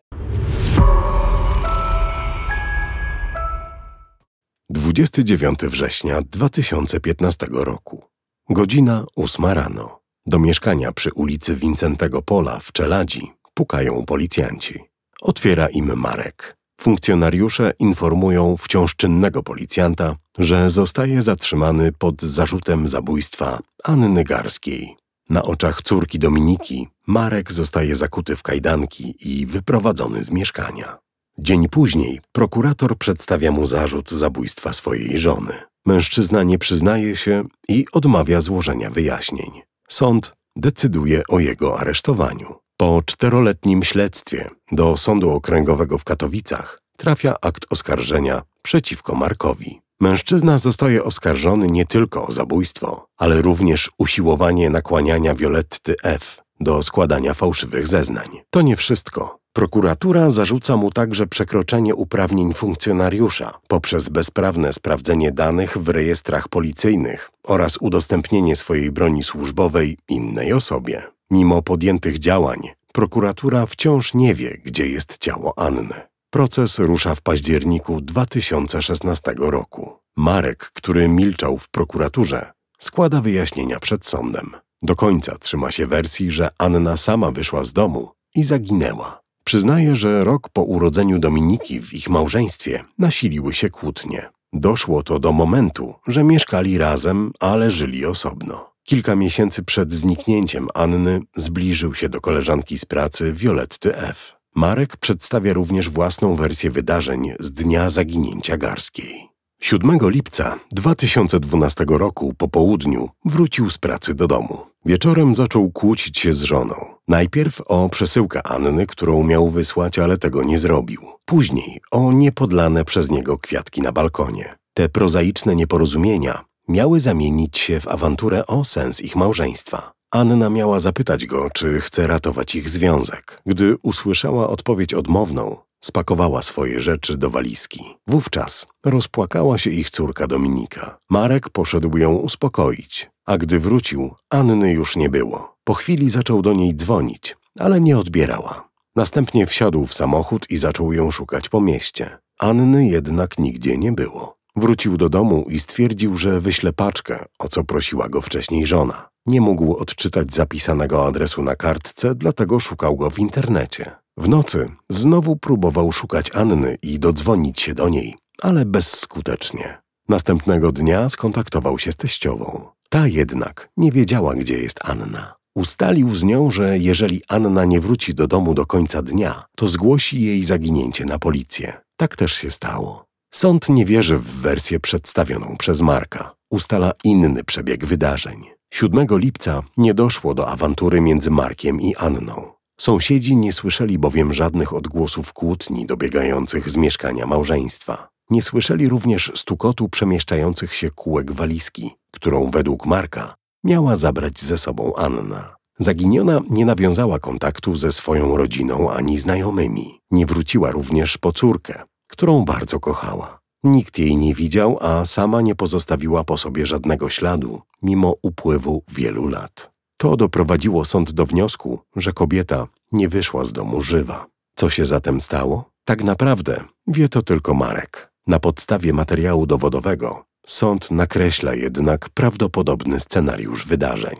29 4.69 5.59
września 5.59 6.21
2015 6.21 7.47
roku. 7.51 8.03
Godzina 8.49 9.05
8 9.15 9.45
rano. 9.45 9.99
Do 10.25 10.39
mieszkania 10.39 10.91
przy 10.91 11.09
ulicy 11.15 11.55
Wincentego 11.55 12.21
Pola 12.21 12.59
w 12.59 12.71
Czeladzi 12.71 13.31
pukają 13.53 14.05
policjanci. 14.05 14.88
Otwiera 15.21 15.67
im 15.67 15.95
Marek. 15.95 16.55
Funkcjonariusze 16.81 17.73
informują 17.79 18.57
wciąż 18.57 18.95
czynnego 18.95 19.43
policjanta, 19.43 20.15
że 20.37 20.69
zostaje 20.69 21.21
zatrzymany 21.21 21.91
pod 21.91 22.21
zarzutem 22.21 22.87
zabójstwa 22.87 23.59
Anny 23.83 24.23
Garskiej. 24.23 24.95
Na 25.29 25.43
oczach 25.43 25.81
córki 25.81 26.19
Dominiki 26.19 26.87
Marek 27.07 27.51
zostaje 27.51 27.95
zakuty 27.95 28.35
w 28.35 28.43
kajdanki 28.43 29.15
i 29.19 29.45
wyprowadzony 29.45 30.23
z 30.23 30.31
mieszkania. 30.31 30.97
Dzień 31.39 31.69
później 31.69 32.19
prokurator 32.31 32.97
przedstawia 32.97 33.51
mu 33.51 33.65
zarzut 33.65 34.11
zabójstwa 34.11 34.73
swojej 34.73 35.19
żony. 35.19 35.53
Mężczyzna 35.85 36.43
nie 36.43 36.57
przyznaje 36.57 37.15
się 37.15 37.43
i 37.67 37.85
odmawia 37.91 38.41
złożenia 38.41 38.89
wyjaśnień. 38.89 39.51
Sąd 39.89 40.33
decyduje 40.55 41.23
o 41.27 41.39
jego 41.39 41.79
aresztowaniu. 41.79 42.55
Po 42.81 43.01
czteroletnim 43.05 43.83
śledztwie 43.83 44.49
do 44.71 44.97
Sądu 44.97 45.31
Okręgowego 45.31 45.97
w 45.97 46.03
Katowicach 46.03 46.81
trafia 46.97 47.35
akt 47.41 47.65
oskarżenia 47.69 48.41
przeciwko 48.61 49.15
Markowi. 49.15 49.81
Mężczyzna 50.01 50.57
zostaje 50.57 51.03
oskarżony 51.03 51.67
nie 51.67 51.85
tylko 51.85 52.27
o 52.27 52.31
zabójstwo, 52.31 53.05
ale 53.17 53.41
również 53.41 53.89
usiłowanie 53.97 54.69
nakłaniania 54.69 55.35
Violetty 55.35 55.95
F. 56.03 56.41
do 56.59 56.83
składania 56.83 57.33
fałszywych 57.33 57.87
zeznań. 57.87 58.29
To 58.49 58.61
nie 58.61 58.75
wszystko. 58.75 59.39
Prokuratura 59.53 60.29
zarzuca 60.29 60.77
mu 60.77 60.91
także 60.91 61.27
przekroczenie 61.27 61.95
uprawnień 61.95 62.53
funkcjonariusza 62.53 63.53
poprzez 63.67 64.09
bezprawne 64.09 64.73
sprawdzenie 64.73 65.31
danych 65.31 65.77
w 65.77 65.89
rejestrach 65.89 66.47
policyjnych 66.47 67.31
oraz 67.43 67.77
udostępnienie 67.81 68.55
swojej 68.55 68.91
broni 68.91 69.23
służbowej 69.23 69.97
innej 70.09 70.53
osobie. 70.53 71.18
Mimo 71.31 71.61
podjętych 71.61 72.19
działań, 72.19 72.59
prokuratura 72.93 73.65
wciąż 73.65 74.13
nie 74.13 74.35
wie, 74.35 74.57
gdzie 74.65 74.87
jest 74.87 75.17
ciało 75.17 75.59
Anny. 75.59 75.93
Proces 76.29 76.79
rusza 76.79 77.15
w 77.15 77.21
październiku 77.21 78.01
2016 78.01 79.33
roku. 79.37 79.91
Marek, 80.17 80.71
który 80.73 81.07
milczał 81.07 81.57
w 81.57 81.69
prokuraturze, 81.69 82.51
składa 82.79 83.21
wyjaśnienia 83.21 83.79
przed 83.79 84.05
sądem. 84.05 84.51
Do 84.81 84.95
końca 84.95 85.37
trzyma 85.37 85.71
się 85.71 85.87
wersji, 85.87 86.31
że 86.31 86.49
Anna 86.57 86.97
sama 86.97 87.31
wyszła 87.31 87.63
z 87.63 87.73
domu 87.73 88.11
i 88.35 88.43
zaginęła. 88.43 89.21
Przyznaje, 89.43 89.95
że 89.95 90.23
rok 90.23 90.49
po 90.49 90.63
urodzeniu 90.63 91.19
Dominiki 91.19 91.79
w 91.79 91.93
ich 91.93 92.09
małżeństwie 92.09 92.83
nasiliły 92.97 93.53
się 93.53 93.69
kłótnie. 93.69 94.29
Doszło 94.53 95.03
to 95.03 95.19
do 95.19 95.31
momentu, 95.33 95.93
że 96.07 96.23
mieszkali 96.23 96.77
razem, 96.77 97.31
ale 97.39 97.71
żyli 97.71 98.05
osobno. 98.05 98.68
Kilka 98.89 99.15
miesięcy 99.15 99.63
przed 99.63 99.93
zniknięciem 99.93 100.67
Anny 100.73 101.21
zbliżył 101.35 101.93
się 101.93 102.09
do 102.09 102.21
koleżanki 102.21 102.79
z 102.79 102.85
pracy 102.85 103.33
Violetty 103.33 103.97
F. 103.97 104.35
Marek 104.55 104.97
przedstawia 104.97 105.53
również 105.53 105.89
własną 105.89 106.35
wersję 106.35 106.71
wydarzeń 106.71 107.33
z 107.39 107.51
dnia 107.51 107.89
zaginięcia 107.89 108.57
Garskiej. 108.57 109.27
7 109.61 109.99
lipca 110.01 110.59
2012 110.71 111.85
roku 111.87 112.33
po 112.37 112.47
południu 112.47 113.09
wrócił 113.25 113.69
z 113.69 113.77
pracy 113.77 114.13
do 114.13 114.27
domu. 114.27 114.57
Wieczorem 114.85 115.35
zaczął 115.35 115.71
kłócić 115.71 116.19
się 116.19 116.33
z 116.33 116.43
żoną. 116.43 116.85
Najpierw 117.07 117.61
o 117.61 117.89
przesyłkę 117.89 118.47
Anny, 118.47 118.87
którą 118.87 119.23
miał 119.23 119.49
wysłać, 119.49 119.99
ale 119.99 120.17
tego 120.17 120.43
nie 120.43 120.59
zrobił. 120.59 121.01
Później 121.25 121.81
o 121.91 122.11
niepodlane 122.11 122.85
przez 122.85 123.11
niego 123.11 123.37
kwiatki 123.37 123.81
na 123.81 123.91
balkonie. 123.91 124.55
Te 124.73 124.89
prozaiczne 124.89 125.55
nieporozumienia 125.55 126.48
miały 126.69 126.99
zamienić 126.99 127.57
się 127.57 127.79
w 127.79 127.87
awanturę 127.87 128.45
o 128.45 128.63
sens 128.63 129.01
ich 129.01 129.15
małżeństwa. 129.15 129.91
Anna 130.11 130.49
miała 130.49 130.79
zapytać 130.79 131.25
go, 131.25 131.49
czy 131.53 131.81
chce 131.81 132.07
ratować 132.07 132.55
ich 132.55 132.69
związek. 132.69 133.41
Gdy 133.45 133.77
usłyszała 133.83 134.49
odpowiedź 134.49 134.93
odmowną, 134.93 135.57
spakowała 135.83 136.41
swoje 136.41 136.81
rzeczy 136.81 137.17
do 137.17 137.29
walizki. 137.29 137.83
Wówczas 138.07 138.67
rozpłakała 138.85 139.57
się 139.57 139.69
ich 139.69 139.89
córka 139.89 140.27
Dominika. 140.27 140.97
Marek 141.09 141.49
poszedł 141.49 141.97
ją 141.97 142.15
uspokoić, 142.15 143.09
a 143.25 143.37
gdy 143.37 143.59
wrócił, 143.59 144.15
Anny 144.29 144.73
już 144.73 144.95
nie 144.95 145.09
było. 145.09 145.55
Po 145.63 145.73
chwili 145.73 146.09
zaczął 146.09 146.41
do 146.41 146.53
niej 146.53 146.75
dzwonić, 146.75 147.37
ale 147.59 147.81
nie 147.81 147.97
odbierała. 147.97 148.69
Następnie 148.95 149.45
wsiadł 149.47 149.85
w 149.85 149.93
samochód 149.93 150.45
i 150.49 150.57
zaczął 150.57 150.93
ją 150.93 151.11
szukać 151.11 151.49
po 151.49 151.61
mieście. 151.61 152.17
Anny 152.39 152.87
jednak 152.87 153.37
nigdzie 153.37 153.77
nie 153.77 153.91
było. 153.91 154.38
Wrócił 154.59 154.97
do 154.97 155.09
domu 155.09 155.45
i 155.49 155.59
stwierdził, 155.59 156.17
że 156.17 156.39
wyśle 156.39 156.73
paczkę, 156.73 157.25
o 157.39 157.47
co 157.47 157.63
prosiła 157.63 158.09
go 158.09 158.21
wcześniej 158.21 158.65
żona. 158.65 159.09
Nie 159.25 159.41
mógł 159.41 159.75
odczytać 159.75 160.33
zapisanego 160.33 161.07
adresu 161.07 161.43
na 161.43 161.55
kartce, 161.55 162.15
dlatego 162.15 162.59
szukał 162.59 162.95
go 162.95 163.09
w 163.09 163.19
internecie. 163.19 163.91
W 164.17 164.29
nocy 164.29 164.69
znowu 164.89 165.35
próbował 165.35 165.91
szukać 165.91 166.31
Anny 166.35 166.77
i 166.81 166.99
dodzwonić 166.99 167.61
się 167.61 167.73
do 167.73 167.89
niej, 167.89 168.15
ale 168.41 168.65
bezskutecznie. 168.65 169.81
Następnego 170.09 170.71
dnia 170.71 171.09
skontaktował 171.09 171.79
się 171.79 171.91
z 171.91 171.95
teściową. 171.95 172.65
Ta 172.89 173.07
jednak 173.07 173.69
nie 173.77 173.91
wiedziała, 173.91 174.35
gdzie 174.35 174.57
jest 174.57 174.79
Anna. 174.83 175.35
Ustalił 175.55 176.15
z 176.15 176.23
nią, 176.23 176.51
że 176.51 176.77
jeżeli 176.77 177.21
Anna 177.27 177.65
nie 177.65 177.79
wróci 177.79 178.15
do 178.15 178.27
domu 178.27 178.53
do 178.53 178.65
końca 178.65 179.01
dnia, 179.01 179.45
to 179.55 179.67
zgłosi 179.67 180.21
jej 180.21 180.43
zaginięcie 180.43 181.05
na 181.05 181.19
policję. 181.19 181.73
Tak 181.97 182.15
też 182.15 182.33
się 182.33 182.51
stało. 182.51 183.08
Sąd 183.31 183.69
nie 183.69 183.85
wierzy 183.85 184.17
w 184.17 184.25
wersję 184.25 184.79
przedstawioną 184.79 185.55
przez 185.59 185.81
Marka. 185.81 186.35
Ustala 186.49 186.91
inny 187.03 187.43
przebieg 187.43 187.85
wydarzeń. 187.85 188.45
7 188.73 189.07
lipca 189.11 189.61
nie 189.77 189.93
doszło 189.93 190.33
do 190.33 190.47
awantury 190.47 191.01
między 191.01 191.31
Markiem 191.31 191.81
i 191.81 191.95
Anną. 191.95 192.51
Sąsiedzi 192.79 193.35
nie 193.35 193.53
słyszeli 193.53 193.99
bowiem 193.99 194.33
żadnych 194.33 194.73
odgłosów 194.73 195.33
kłótni 195.33 195.85
dobiegających 195.85 196.69
z 196.69 196.77
mieszkania 196.77 197.25
małżeństwa. 197.25 198.09
Nie 198.29 198.41
słyszeli 198.41 198.89
również 198.89 199.31
stukotu 199.35 199.89
przemieszczających 199.89 200.75
się 200.75 200.89
kółek 200.89 201.31
walizki, 201.31 201.95
którą 202.11 202.51
według 202.51 202.85
Marka 202.85 203.35
miała 203.63 203.95
zabrać 203.95 204.41
ze 204.41 204.57
sobą 204.57 204.95
Anna. 204.95 205.55
Zaginiona 205.79 206.41
nie 206.49 206.65
nawiązała 206.65 207.19
kontaktu 207.19 207.75
ze 207.75 207.91
swoją 207.91 208.37
rodziną 208.37 208.91
ani 208.91 209.17
znajomymi. 209.17 209.99
Nie 210.11 210.25
wróciła 210.25 210.71
również 210.71 211.17
po 211.17 211.31
córkę, 211.31 211.83
którą 212.09 212.45
bardzo 212.45 212.79
kochała. 212.79 213.39
Nikt 213.63 213.99
jej 213.99 214.17
nie 214.17 214.33
widział, 214.35 214.77
a 214.81 215.05
sama 215.05 215.41
nie 215.41 215.55
pozostawiła 215.55 216.23
po 216.23 216.37
sobie 216.37 216.65
żadnego 216.65 217.09
śladu, 217.09 217.61
mimo 217.81 218.15
upływu 218.21 218.83
wielu 218.87 219.27
lat. 219.27 219.71
To 219.97 220.17
doprowadziło 220.17 220.85
sąd 220.85 221.11
do 221.11 221.25
wniosku, 221.25 221.79
że 221.95 222.13
kobieta 222.13 222.67
nie 222.91 223.09
wyszła 223.09 223.45
z 223.45 223.53
domu 223.53 223.81
żywa. 223.81 224.25
Co 224.55 224.69
się 224.69 224.85
zatem 224.85 225.21
stało? 225.21 225.69
Tak 225.85 226.03
naprawdę 226.03 226.63
wie 226.87 227.09
to 227.09 227.21
tylko 227.21 227.53
Marek. 227.53 228.11
Na 228.27 228.39
podstawie 228.39 228.93
materiału 228.93 229.45
dowodowego 229.45 230.25
sąd 230.45 230.91
nakreśla 230.91 231.55
jednak 231.55 232.09
prawdopodobny 232.09 232.99
scenariusz 232.99 233.65
wydarzeń. 233.65 234.17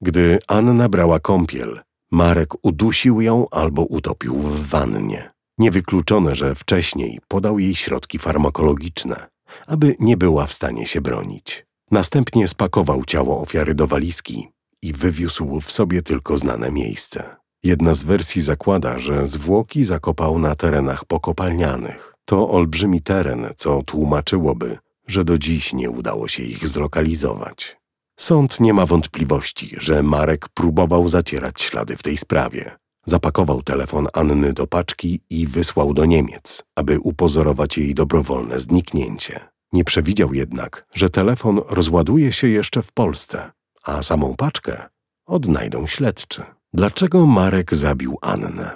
Gdy 0.00 0.38
Anna 0.48 0.88
brała 0.88 1.20
kąpiel, 1.20 1.80
Marek 2.10 2.54
udusił 2.62 3.20
ją 3.20 3.46
albo 3.50 3.82
utopił 3.82 4.34
w 4.34 4.68
wannie. 4.68 5.30
Niewykluczone, 5.58 6.34
że 6.34 6.54
wcześniej 6.54 7.18
podał 7.28 7.58
jej 7.58 7.74
środki 7.74 8.18
farmakologiczne, 8.18 9.26
aby 9.66 9.96
nie 10.00 10.16
była 10.16 10.46
w 10.46 10.52
stanie 10.52 10.86
się 10.86 11.00
bronić. 11.00 11.66
Następnie 11.90 12.48
spakował 12.48 13.04
ciało 13.04 13.40
ofiary 13.40 13.74
do 13.74 13.86
walizki 13.86 14.48
i 14.82 14.92
wywiózł 14.92 15.60
w 15.60 15.72
sobie 15.72 16.02
tylko 16.02 16.36
znane 16.36 16.70
miejsce. 16.72 17.36
Jedna 17.62 17.94
z 17.94 18.04
wersji 18.04 18.42
zakłada, 18.42 18.98
że 18.98 19.26
zwłoki 19.26 19.84
zakopał 19.84 20.38
na 20.38 20.54
terenach 20.54 21.04
pokopalnianych. 21.04 22.14
To 22.24 22.50
olbrzymi 22.50 23.02
teren, 23.02 23.46
co 23.56 23.82
tłumaczyłoby, 23.82 24.78
że 25.06 25.24
do 25.24 25.38
dziś 25.38 25.72
nie 25.72 25.90
udało 25.90 26.28
się 26.28 26.42
ich 26.42 26.68
zlokalizować. 26.68 27.76
Sąd 28.20 28.60
nie 28.60 28.74
ma 28.74 28.86
wątpliwości, 28.86 29.76
że 29.78 30.02
Marek 30.02 30.48
próbował 30.48 31.08
zacierać 31.08 31.62
ślady 31.62 31.96
w 31.96 32.02
tej 32.02 32.16
sprawie. 32.16 32.76
Zapakował 33.08 33.62
telefon 33.62 34.06
Anny 34.12 34.52
do 34.52 34.66
paczki 34.66 35.20
i 35.30 35.46
wysłał 35.46 35.94
do 35.94 36.04
Niemiec, 36.04 36.64
aby 36.76 37.00
upozorować 37.00 37.78
jej 37.78 37.94
dobrowolne 37.94 38.60
zniknięcie. 38.60 39.40
Nie 39.72 39.84
przewidział 39.84 40.34
jednak, 40.34 40.86
że 40.94 41.10
telefon 41.10 41.60
rozładuje 41.68 42.32
się 42.32 42.48
jeszcze 42.48 42.82
w 42.82 42.92
Polsce, 42.92 43.52
a 43.84 44.02
samą 44.02 44.36
paczkę 44.36 44.88
odnajdą 45.26 45.86
śledczy. 45.86 46.42
Dlaczego 46.72 47.26
Marek 47.26 47.74
zabił 47.74 48.18
Annę? 48.22 48.70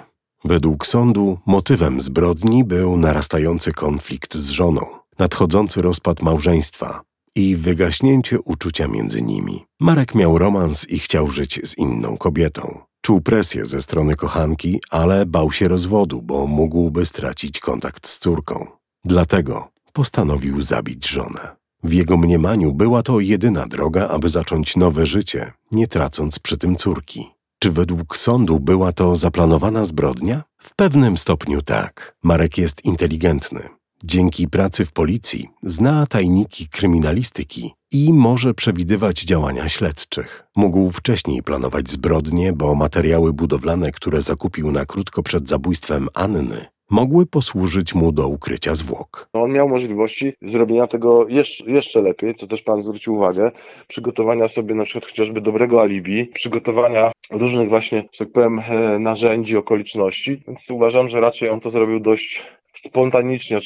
Według 0.45 0.87
sądu 0.87 1.37
motywem 1.45 2.01
zbrodni 2.01 2.63
był 2.63 2.97
narastający 2.97 3.73
konflikt 3.73 4.35
z 4.35 4.49
żoną, 4.49 4.85
nadchodzący 5.19 5.81
rozpad 5.81 6.21
małżeństwa 6.21 7.01
i 7.35 7.55
wygaśnięcie 7.55 8.41
uczucia 8.41 8.87
między 8.87 9.21
nimi. 9.21 9.65
Marek 9.79 10.15
miał 10.15 10.37
romans 10.37 10.89
i 10.89 10.99
chciał 10.99 11.31
żyć 11.31 11.59
z 11.63 11.77
inną 11.77 12.17
kobietą. 12.17 12.92
Czuł 13.05 13.21
presję 13.21 13.65
ze 13.65 13.81
strony 13.81 14.15
kochanki, 14.15 14.81
ale 14.89 15.25
bał 15.25 15.51
się 15.51 15.67
rozwodu, 15.67 16.21
bo 16.21 16.47
mógłby 16.47 17.05
stracić 17.05 17.59
kontakt 17.59 18.07
z 18.07 18.19
córką. 18.19 18.67
Dlatego 19.05 19.67
postanowił 19.93 20.61
zabić 20.61 21.09
żonę. 21.09 21.55
W 21.83 21.93
jego 21.93 22.17
mniemaniu 22.17 22.73
była 22.73 23.03
to 23.03 23.19
jedyna 23.19 23.67
droga, 23.67 24.07
aby 24.07 24.29
zacząć 24.29 24.75
nowe 24.75 25.05
życie, 25.05 25.53
nie 25.71 25.87
tracąc 25.87 26.39
przy 26.39 26.57
tym 26.57 26.75
córki. 26.75 27.29
Czy 27.59 27.71
według 27.71 28.17
sądu 28.17 28.59
była 28.59 28.91
to 28.91 29.15
zaplanowana 29.15 29.83
zbrodnia? 29.83 30.43
W 30.57 30.75
pewnym 30.75 31.17
stopniu 31.17 31.61
tak. 31.61 32.15
Marek 32.23 32.57
jest 32.57 32.85
inteligentny. 32.85 33.69
Dzięki 34.05 34.47
pracy 34.47 34.85
w 34.85 34.91
policji 34.91 35.47
zna 35.61 36.07
tajniki 36.07 36.67
kryminalistyki 36.67 37.73
i 37.91 38.13
może 38.13 38.53
przewidywać 38.53 39.21
działania 39.21 39.69
śledczych. 39.69 40.43
Mógł 40.55 40.89
wcześniej 40.91 41.43
planować 41.43 41.89
zbrodnie, 41.89 42.53
bo 42.53 42.75
materiały 42.75 43.33
budowlane, 43.33 43.91
które 43.91 44.21
zakupił 44.21 44.71
na 44.71 44.85
krótko 44.85 45.23
przed 45.23 45.49
zabójstwem 45.49 46.07
Anny, 46.13 46.65
mogły 46.89 47.25
posłużyć 47.25 47.95
mu 47.95 48.11
do 48.11 48.27
ukrycia 48.27 48.75
zwłok. 48.75 49.29
On 49.33 49.51
miał 49.51 49.69
możliwości 49.69 50.33
zrobienia 50.41 50.87
tego 50.87 51.27
jeszcze, 51.27 51.71
jeszcze 51.71 52.01
lepiej, 52.01 52.35
co 52.35 52.47
też 52.47 52.61
pan 52.61 52.81
zwrócił 52.81 53.13
uwagę, 53.13 53.51
przygotowania 53.87 54.47
sobie 54.47 54.75
na 54.75 54.83
przykład 54.83 55.05
chociażby 55.05 55.41
dobrego 55.41 55.81
alibi, 55.81 56.25
przygotowania 56.25 57.11
różnych 57.31 57.69
właśnie, 57.69 58.09
tak 58.17 58.31
powiem, 58.31 58.59
e, 58.59 58.99
narzędzi, 58.99 59.57
okoliczności, 59.57 60.43
więc 60.47 60.71
uważam, 60.71 61.07
że 61.07 61.21
raczej 61.21 61.49
on 61.49 61.59
to 61.59 61.69
zrobił 61.69 61.99
dość 61.99 62.43
spontanicznie, 62.73 63.59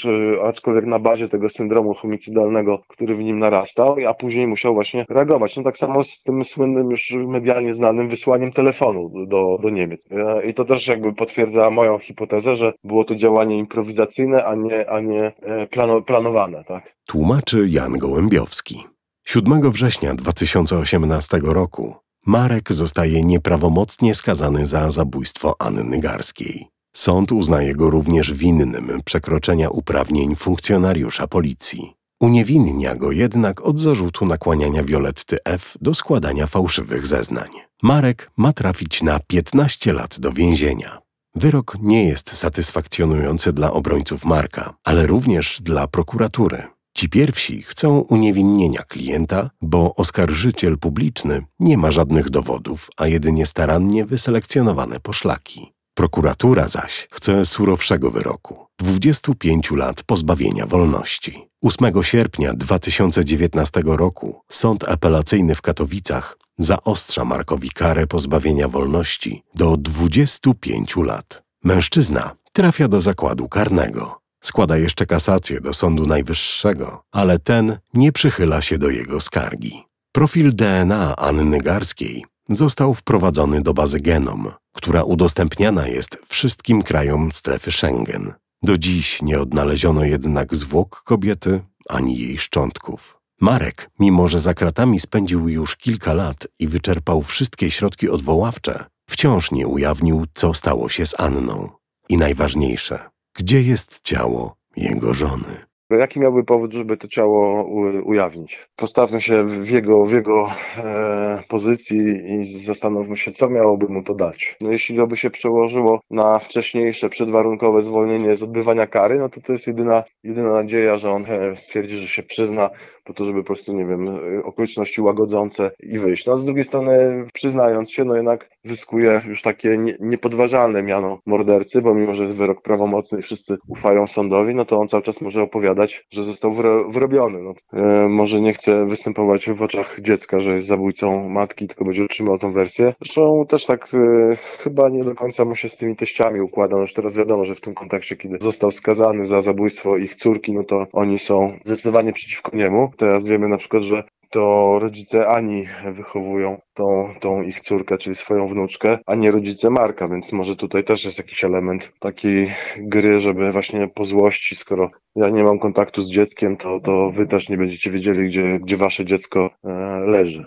aczkolwiek 0.44 0.86
na 0.86 1.00
bazie 1.00 1.28
tego 1.28 1.50
syndromu 1.50 1.94
homicydalnego, 1.94 2.80
który 2.88 3.16
w 3.16 3.20
nim 3.20 3.40
narastał, 3.40 3.96
a 4.08 4.14
później 4.14 4.48
musiał 4.48 4.74
właśnie 4.74 5.06
reagować. 5.10 5.58
No 5.58 5.64
tak 5.64 5.78
samo 5.78 6.04
z 6.04 6.24
tym 6.24 6.46
słynnym, 6.46 6.92
już 6.92 7.16
medialnie 7.28 7.74
znanym 7.74 8.10
wysłaniem 8.10 8.52
telefonu 8.52 9.26
do, 9.28 9.58
do 9.62 9.70
Niemiec. 9.70 10.06
E, 10.12 10.46
I 10.46 10.54
to 10.54 10.66
też 10.66 10.88
jakby 10.88 11.14
potwierdza 11.14 11.70
moją 11.70 12.00
hipotezę, 12.00 12.56
że 12.56 12.74
było 12.84 13.06
to 13.06 13.16
działanie 13.16 13.58
improwizacyjne, 13.58 14.46
a 14.46 14.56
nie, 14.56 14.90
a 14.90 15.00
nie 15.00 15.32
e, 15.42 15.68
plano, 15.68 16.02
planowane. 16.02 16.64
Tak? 16.64 16.96
Tłumaczy 17.06 17.66
Jan 17.70 17.98
Gołębiowski. 17.98 18.84
7 19.26 19.72
września 19.72 20.16
2018 20.16 21.40
roku 21.44 21.96
Marek 22.26 22.74
zostaje 22.74 23.24
nieprawomocnie 23.24 24.14
skazany 24.14 24.66
za 24.66 24.90
zabójstwo 24.90 25.56
Anny 25.60 26.00
Garskiej. 26.00 26.77
Sąd 26.98 27.32
uznaje 27.32 27.76
go 27.76 27.90
również 27.90 28.34
winnym 28.34 29.02
przekroczenia 29.06 29.70
uprawnień 29.70 30.36
funkcjonariusza 30.36 31.28
policji. 31.28 31.94
Uniewinnia 32.20 32.96
go 32.96 33.12
jednak 33.12 33.62
od 33.62 33.80
zarzutu 33.80 34.26
nakłaniania 34.26 34.84
Violetty 34.84 35.38
F. 35.46 35.78
do 35.82 35.94
składania 35.94 36.48
fałszywych 36.48 37.08
zeznań. 37.08 37.50
Marek 37.84 38.32
ma 38.38 38.54
trafić 38.54 39.04
na 39.04 39.20
15 39.20 39.94
lat 39.94 40.20
do 40.20 40.32
więzienia. 40.32 41.02
Wyrok 41.36 41.78
nie 41.82 42.08
jest 42.08 42.38
satysfakcjonujący 42.38 43.54
dla 43.54 43.72
obrońców 43.74 44.26
Marka, 44.26 44.74
ale 44.84 45.08
również 45.08 45.62
dla 45.62 45.88
prokuratury. 45.88 46.64
Ci 46.94 47.10
pierwsi 47.10 47.62
chcą 47.62 48.00
uniewinnienia 48.00 48.84
klienta, 48.84 49.50
bo 49.62 49.96
oskarżyciel 49.96 50.78
publiczny 50.78 51.46
nie 51.60 51.78
ma 51.78 51.92
żadnych 51.92 52.30
dowodów, 52.30 52.90
a 52.98 53.08
jedynie 53.08 53.46
starannie 53.46 54.06
wyselekcjonowane 54.06 55.00
poszlaki. 55.00 55.77
Prokuratura 55.98 56.68
zaś 56.68 57.08
chce 57.12 57.46
surowszego 57.46 58.12
wyroku. 58.12 58.66
25 58.80 59.72
lat 59.72 60.04
pozbawienia 60.04 60.66
wolności. 60.66 61.50
8 61.62 62.04
sierpnia 62.04 62.54
2019 62.54 63.82
roku 63.86 64.42
Sąd 64.50 64.90
Apelacyjny 64.90 65.56
w 65.56 65.62
Katowicach 65.62 66.38
zaostrza 66.58 67.26
Markowi 67.26 67.70
karę 67.70 68.08
pozbawienia 68.08 68.68
wolności 68.68 69.44
do 69.56 69.78
25 69.78 70.96
lat. 70.96 71.44
Mężczyzna 71.64 72.32
trafia 72.54 72.88
do 72.88 73.00
zakładu 73.00 73.50
karnego. 73.50 74.22
Składa 74.44 74.78
jeszcze 74.78 75.06
kasację 75.06 75.62
do 75.62 75.74
Sądu 75.74 76.06
Najwyższego, 76.06 77.04
ale 77.12 77.40
ten 77.40 77.78
nie 77.94 78.12
przychyla 78.12 78.62
się 78.62 78.78
do 78.78 78.90
jego 78.90 79.22
skargi. 79.22 79.84
Profil 80.12 80.56
DNA 80.56 81.16
Anny 81.16 81.62
Garskiej 81.62 82.26
został 82.50 82.94
wprowadzony 82.94 83.62
do 83.62 83.74
bazy 83.74 84.00
Genom, 84.00 84.52
która 84.74 85.04
udostępniana 85.04 85.88
jest 85.88 86.18
wszystkim 86.28 86.82
krajom 86.82 87.32
strefy 87.32 87.72
Schengen. 87.72 88.34
Do 88.64 88.78
dziś 88.78 89.22
nie 89.22 89.40
odnaleziono 89.40 90.04
jednak 90.04 90.56
zwłok 90.56 91.04
kobiety 91.04 91.62
ani 91.90 92.18
jej 92.18 92.38
szczątków. 92.38 93.18
Marek, 93.42 93.90
mimo 94.00 94.28
że 94.28 94.40
za 94.40 94.54
kratami 94.54 95.00
spędził 95.00 95.50
już 95.50 95.76
kilka 95.76 96.14
lat 96.14 96.48
i 96.60 96.68
wyczerpał 96.68 97.22
wszystkie 97.22 97.72
środki 97.72 98.10
odwoławcze, 98.10 98.86
wciąż 99.10 99.52
nie 99.52 99.68
ujawnił, 99.68 100.26
co 100.34 100.54
stało 100.54 100.90
się 100.90 101.06
z 101.06 101.20
Anną. 101.20 101.70
I 102.10 102.18
najważniejsze, 102.18 103.10
gdzie 103.36 103.62
jest 103.62 104.00
ciało 104.04 104.56
jego 104.76 105.14
żony. 105.14 105.67
Jaki 105.90 106.20
miałby 106.20 106.44
powód, 106.44 106.74
żeby 106.74 106.98
to 106.98 107.08
ciało 107.08 107.64
ujawnić? 108.04 108.70
Postawmy 108.76 109.22
się 109.22 109.44
w 109.44 109.70
jego, 109.70 110.06
w 110.06 110.12
jego 110.12 110.50
e, 110.78 111.44
pozycji 111.48 111.98
i 112.34 112.44
zastanówmy 112.44 113.18
się, 113.18 113.32
co 113.32 113.50
miałoby 113.50 113.88
mu 113.88 114.04
to 114.04 114.16
dać. 114.16 114.56
No 114.62 114.72
jeśli 114.72 114.98
to 114.98 115.08
by 115.08 115.18
się 115.18 115.30
przełożyło 115.30 116.00
na 116.10 116.40
wcześniejsze, 116.40 117.10
przedwarunkowe 117.10 117.82
zwolnienie 117.82 118.36
z 118.36 118.44
odbywania 118.44 118.88
kary, 118.88 119.20
no 119.20 119.30
to 119.30 119.42
to 119.42 119.54
jest 119.54 119.68
jedyna, 119.68 120.04
jedyna 120.24 120.54
nadzieja, 120.54 120.98
że 120.98 121.12
on 121.12 121.26
e, 121.26 121.56
stwierdzi, 121.56 121.96
że 121.96 122.08
się 122.08 122.24
przyzna 122.24 122.70
po 123.08 123.14
to, 123.14 123.26
żeby 123.26 123.40
po 123.40 123.48
prostu, 123.48 123.74
nie 123.74 123.86
wiem, 123.86 124.08
okoliczności 124.44 125.02
łagodzące 125.02 125.72
i 125.80 126.00
wyjść. 126.00 126.26
No 126.26 126.34
a 126.34 126.38
z 126.38 126.46
drugiej 126.46 126.64
strony, 126.64 127.26
przyznając 127.34 127.92
się, 127.92 128.06
no 128.06 128.16
jednak 128.16 128.50
zyskuje 128.64 129.22
już 129.28 129.42
takie 129.42 129.78
nie, 129.78 129.98
niepodważalne 130.00 130.84
miano 130.84 131.20
mordercy, 131.26 131.82
bo 131.82 131.94
mimo, 131.94 132.16
że 132.16 132.24
jest 132.24 132.36
wyrok 132.36 132.62
prawomocny 132.62 133.20
i 133.20 133.22
wszyscy 133.22 133.58
ufają 133.68 134.08
sądowi, 134.08 134.56
no 134.56 134.66
to 134.66 134.78
on 134.78 134.88
cały 134.88 135.04
czas 135.04 135.22
może 135.22 135.42
opowiadać, 135.42 135.77
że 136.12 136.24
został 136.24 136.52
wyrobiony. 136.90 137.40
No, 137.42 137.54
e, 137.74 138.08
może 138.10 138.42
nie 138.42 138.54
chce 138.54 138.86
występować 138.86 139.50
w 139.50 139.62
oczach 139.62 140.00
dziecka, 140.02 140.40
że 140.40 140.56
jest 140.56 140.68
zabójcą 140.68 141.30
matki, 141.30 141.68
tylko 141.68 141.86
będzie 141.86 142.04
utrzymał 142.04 142.40
tą 142.40 142.52
wersję. 142.52 142.94
Zresztą 143.02 143.46
też 143.50 143.66
tak 143.66 143.88
e, 143.94 144.36
chyba 144.36 144.90
nie 144.90 145.04
do 145.04 145.16
końca 145.16 145.46
mu 145.46 145.56
się 145.56 145.70
z 145.70 145.78
tymi 145.78 145.96
teściami 145.96 146.42
układa. 146.42 146.76
No 146.76 146.82
już 146.82 146.94
teraz 146.94 147.18
wiadomo, 147.18 147.46
że 147.46 147.56
w 147.56 147.62
tym 147.62 147.74
kontekście, 147.74 148.16
kiedy 148.16 148.38
został 148.42 148.72
skazany 148.72 149.26
za 149.26 149.42
zabójstwo 149.42 149.98
ich 149.98 150.16
córki, 150.16 150.54
no 150.54 150.64
to 150.64 150.88
oni 150.94 151.20
są 151.20 151.58
zdecydowanie 151.66 152.14
przeciwko 152.14 152.58
niemu. 152.58 152.92
Teraz 152.98 153.28
wiemy 153.28 153.48
na 153.48 153.58
przykład, 153.58 153.84
że 153.84 154.04
to 154.30 154.80
rodzice 154.80 155.28
Ani 155.28 155.68
wychowują 155.94 156.62
tą, 156.74 157.14
tą 157.22 157.42
ich 157.42 157.62
córkę, 157.62 157.98
czyli 157.98 158.16
swoją 158.16 158.48
wnuczkę, 158.48 159.00
a 159.06 159.16
nie 159.16 159.32
rodzice 159.32 159.70
Marka, 159.70 160.08
więc 160.08 160.34
może 160.34 160.56
tutaj 160.56 160.84
też 160.84 161.06
jest 161.06 161.18
jakiś 161.18 161.44
element 161.44 161.92
takiej 162.00 162.56
gry, 162.78 163.20
żeby 163.20 163.52
właśnie 163.52 163.88
po 163.88 164.06
złości, 164.06 164.56
skoro 164.56 164.90
ja 165.16 165.30
nie 165.30 165.44
mam 165.44 165.60
kontaktu 165.60 166.02
z 166.02 166.12
dzieckiem, 166.12 166.58
to, 166.58 166.80
to 166.80 167.12
wy 167.12 167.28
też 167.28 167.50
nie 167.50 167.58
będziecie 167.58 167.92
wiedzieli, 167.92 168.30
gdzie, 168.30 168.60
gdzie 168.60 168.78
wasze 168.78 169.06
dziecko 169.06 169.50
e, 169.64 169.70
leży. 170.00 170.46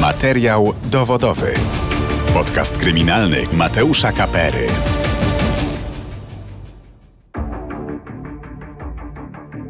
Materiał 0.00 0.72
dowodowy. 0.92 1.52
Podcast 2.34 2.78
kryminalny 2.78 3.36
Mateusza 3.52 4.12
Kapery. 4.12 4.66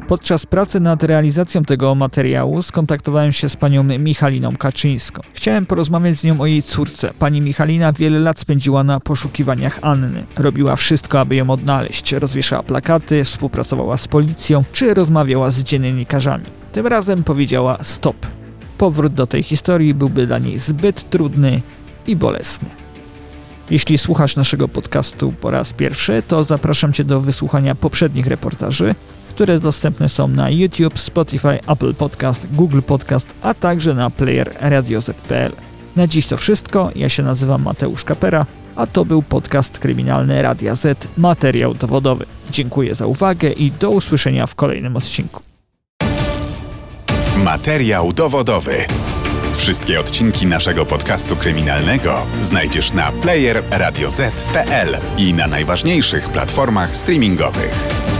Podczas 0.09 0.45
pracy 0.45 0.79
nad 0.79 1.03
realizacją 1.03 1.63
tego 1.63 1.95
materiału 1.95 2.61
skontaktowałem 2.61 3.31
się 3.31 3.49
z 3.49 3.55
panią 3.55 3.83
Michaliną 3.83 4.55
Kaczyńską. 4.55 5.21
Chciałem 5.33 5.65
porozmawiać 5.65 6.19
z 6.19 6.23
nią 6.23 6.41
o 6.41 6.45
jej 6.45 6.63
córce. 6.63 7.13
Pani 7.19 7.41
Michalina 7.41 7.93
wiele 7.93 8.19
lat 8.19 8.39
spędziła 8.39 8.83
na 8.83 8.99
poszukiwaniach 8.99 9.79
Anny. 9.81 10.23
Robiła 10.37 10.75
wszystko, 10.75 11.19
aby 11.19 11.35
ją 11.35 11.49
odnaleźć. 11.49 12.11
Rozwieszała 12.11 12.63
plakaty, 12.63 13.23
współpracowała 13.23 13.97
z 13.97 14.07
policją, 14.07 14.63
czy 14.73 14.93
rozmawiała 14.93 15.51
z 15.51 15.63
dziennikarzami. 15.63 16.45
Tym 16.71 16.87
razem 16.87 17.23
powiedziała 17.23 17.77
stop. 17.81 18.27
Powrót 18.77 19.13
do 19.13 19.27
tej 19.27 19.43
historii 19.43 19.93
byłby 19.93 20.27
dla 20.27 20.37
niej 20.37 20.59
zbyt 20.59 21.09
trudny 21.09 21.61
i 22.07 22.15
bolesny. 22.15 22.69
Jeśli 23.69 23.97
słuchasz 23.97 24.35
naszego 24.35 24.67
podcastu 24.67 25.33
po 25.41 25.51
raz 25.51 25.73
pierwszy, 25.73 26.23
to 26.27 26.43
zapraszam 26.43 26.93
Cię 26.93 27.03
do 27.03 27.19
wysłuchania 27.19 27.75
poprzednich 27.75 28.27
reportaży, 28.27 28.95
które 29.39 29.59
dostępne 29.59 30.09
są 30.09 30.27
na 30.27 30.49
YouTube, 30.49 30.99
Spotify, 30.99 31.59
Apple 31.67 31.93
Podcast, 31.93 32.47
Google 32.51 32.81
Podcast, 32.81 33.27
a 33.41 33.53
także 33.53 33.93
na 33.93 34.09
player 34.09 34.55
radioz.pl. 34.59 35.51
Na 35.95 36.07
dziś 36.07 36.25
to 36.25 36.37
wszystko. 36.37 36.91
Ja 36.95 37.09
się 37.09 37.23
nazywam 37.23 37.61
Mateusz 37.63 38.03
Kapera, 38.03 38.45
a 38.75 38.87
to 38.87 39.05
był 39.05 39.21
podcast 39.21 39.79
kryminalny 39.79 40.41
Radia 40.41 40.75
Z, 40.75 41.07
materiał 41.17 41.73
dowodowy. 41.73 42.25
Dziękuję 42.51 42.95
za 42.95 43.05
uwagę 43.05 43.51
i 43.51 43.71
do 43.71 43.89
usłyszenia 43.89 44.47
w 44.47 44.55
kolejnym 44.55 44.95
odcinku. 44.95 45.41
Materiał 47.43 48.13
dowodowy. 48.13 48.75
Wszystkie 49.55 49.99
odcinki 49.99 50.45
naszego 50.45 50.85
podcastu 50.85 51.35
kryminalnego 51.35 52.25
znajdziesz 52.41 52.93
na 52.93 53.11
player 53.11 53.63
radioz.pl 53.71 54.97
i 55.17 55.33
na 55.33 55.47
najważniejszych 55.47 56.29
platformach 56.29 56.97
streamingowych. 56.97 58.18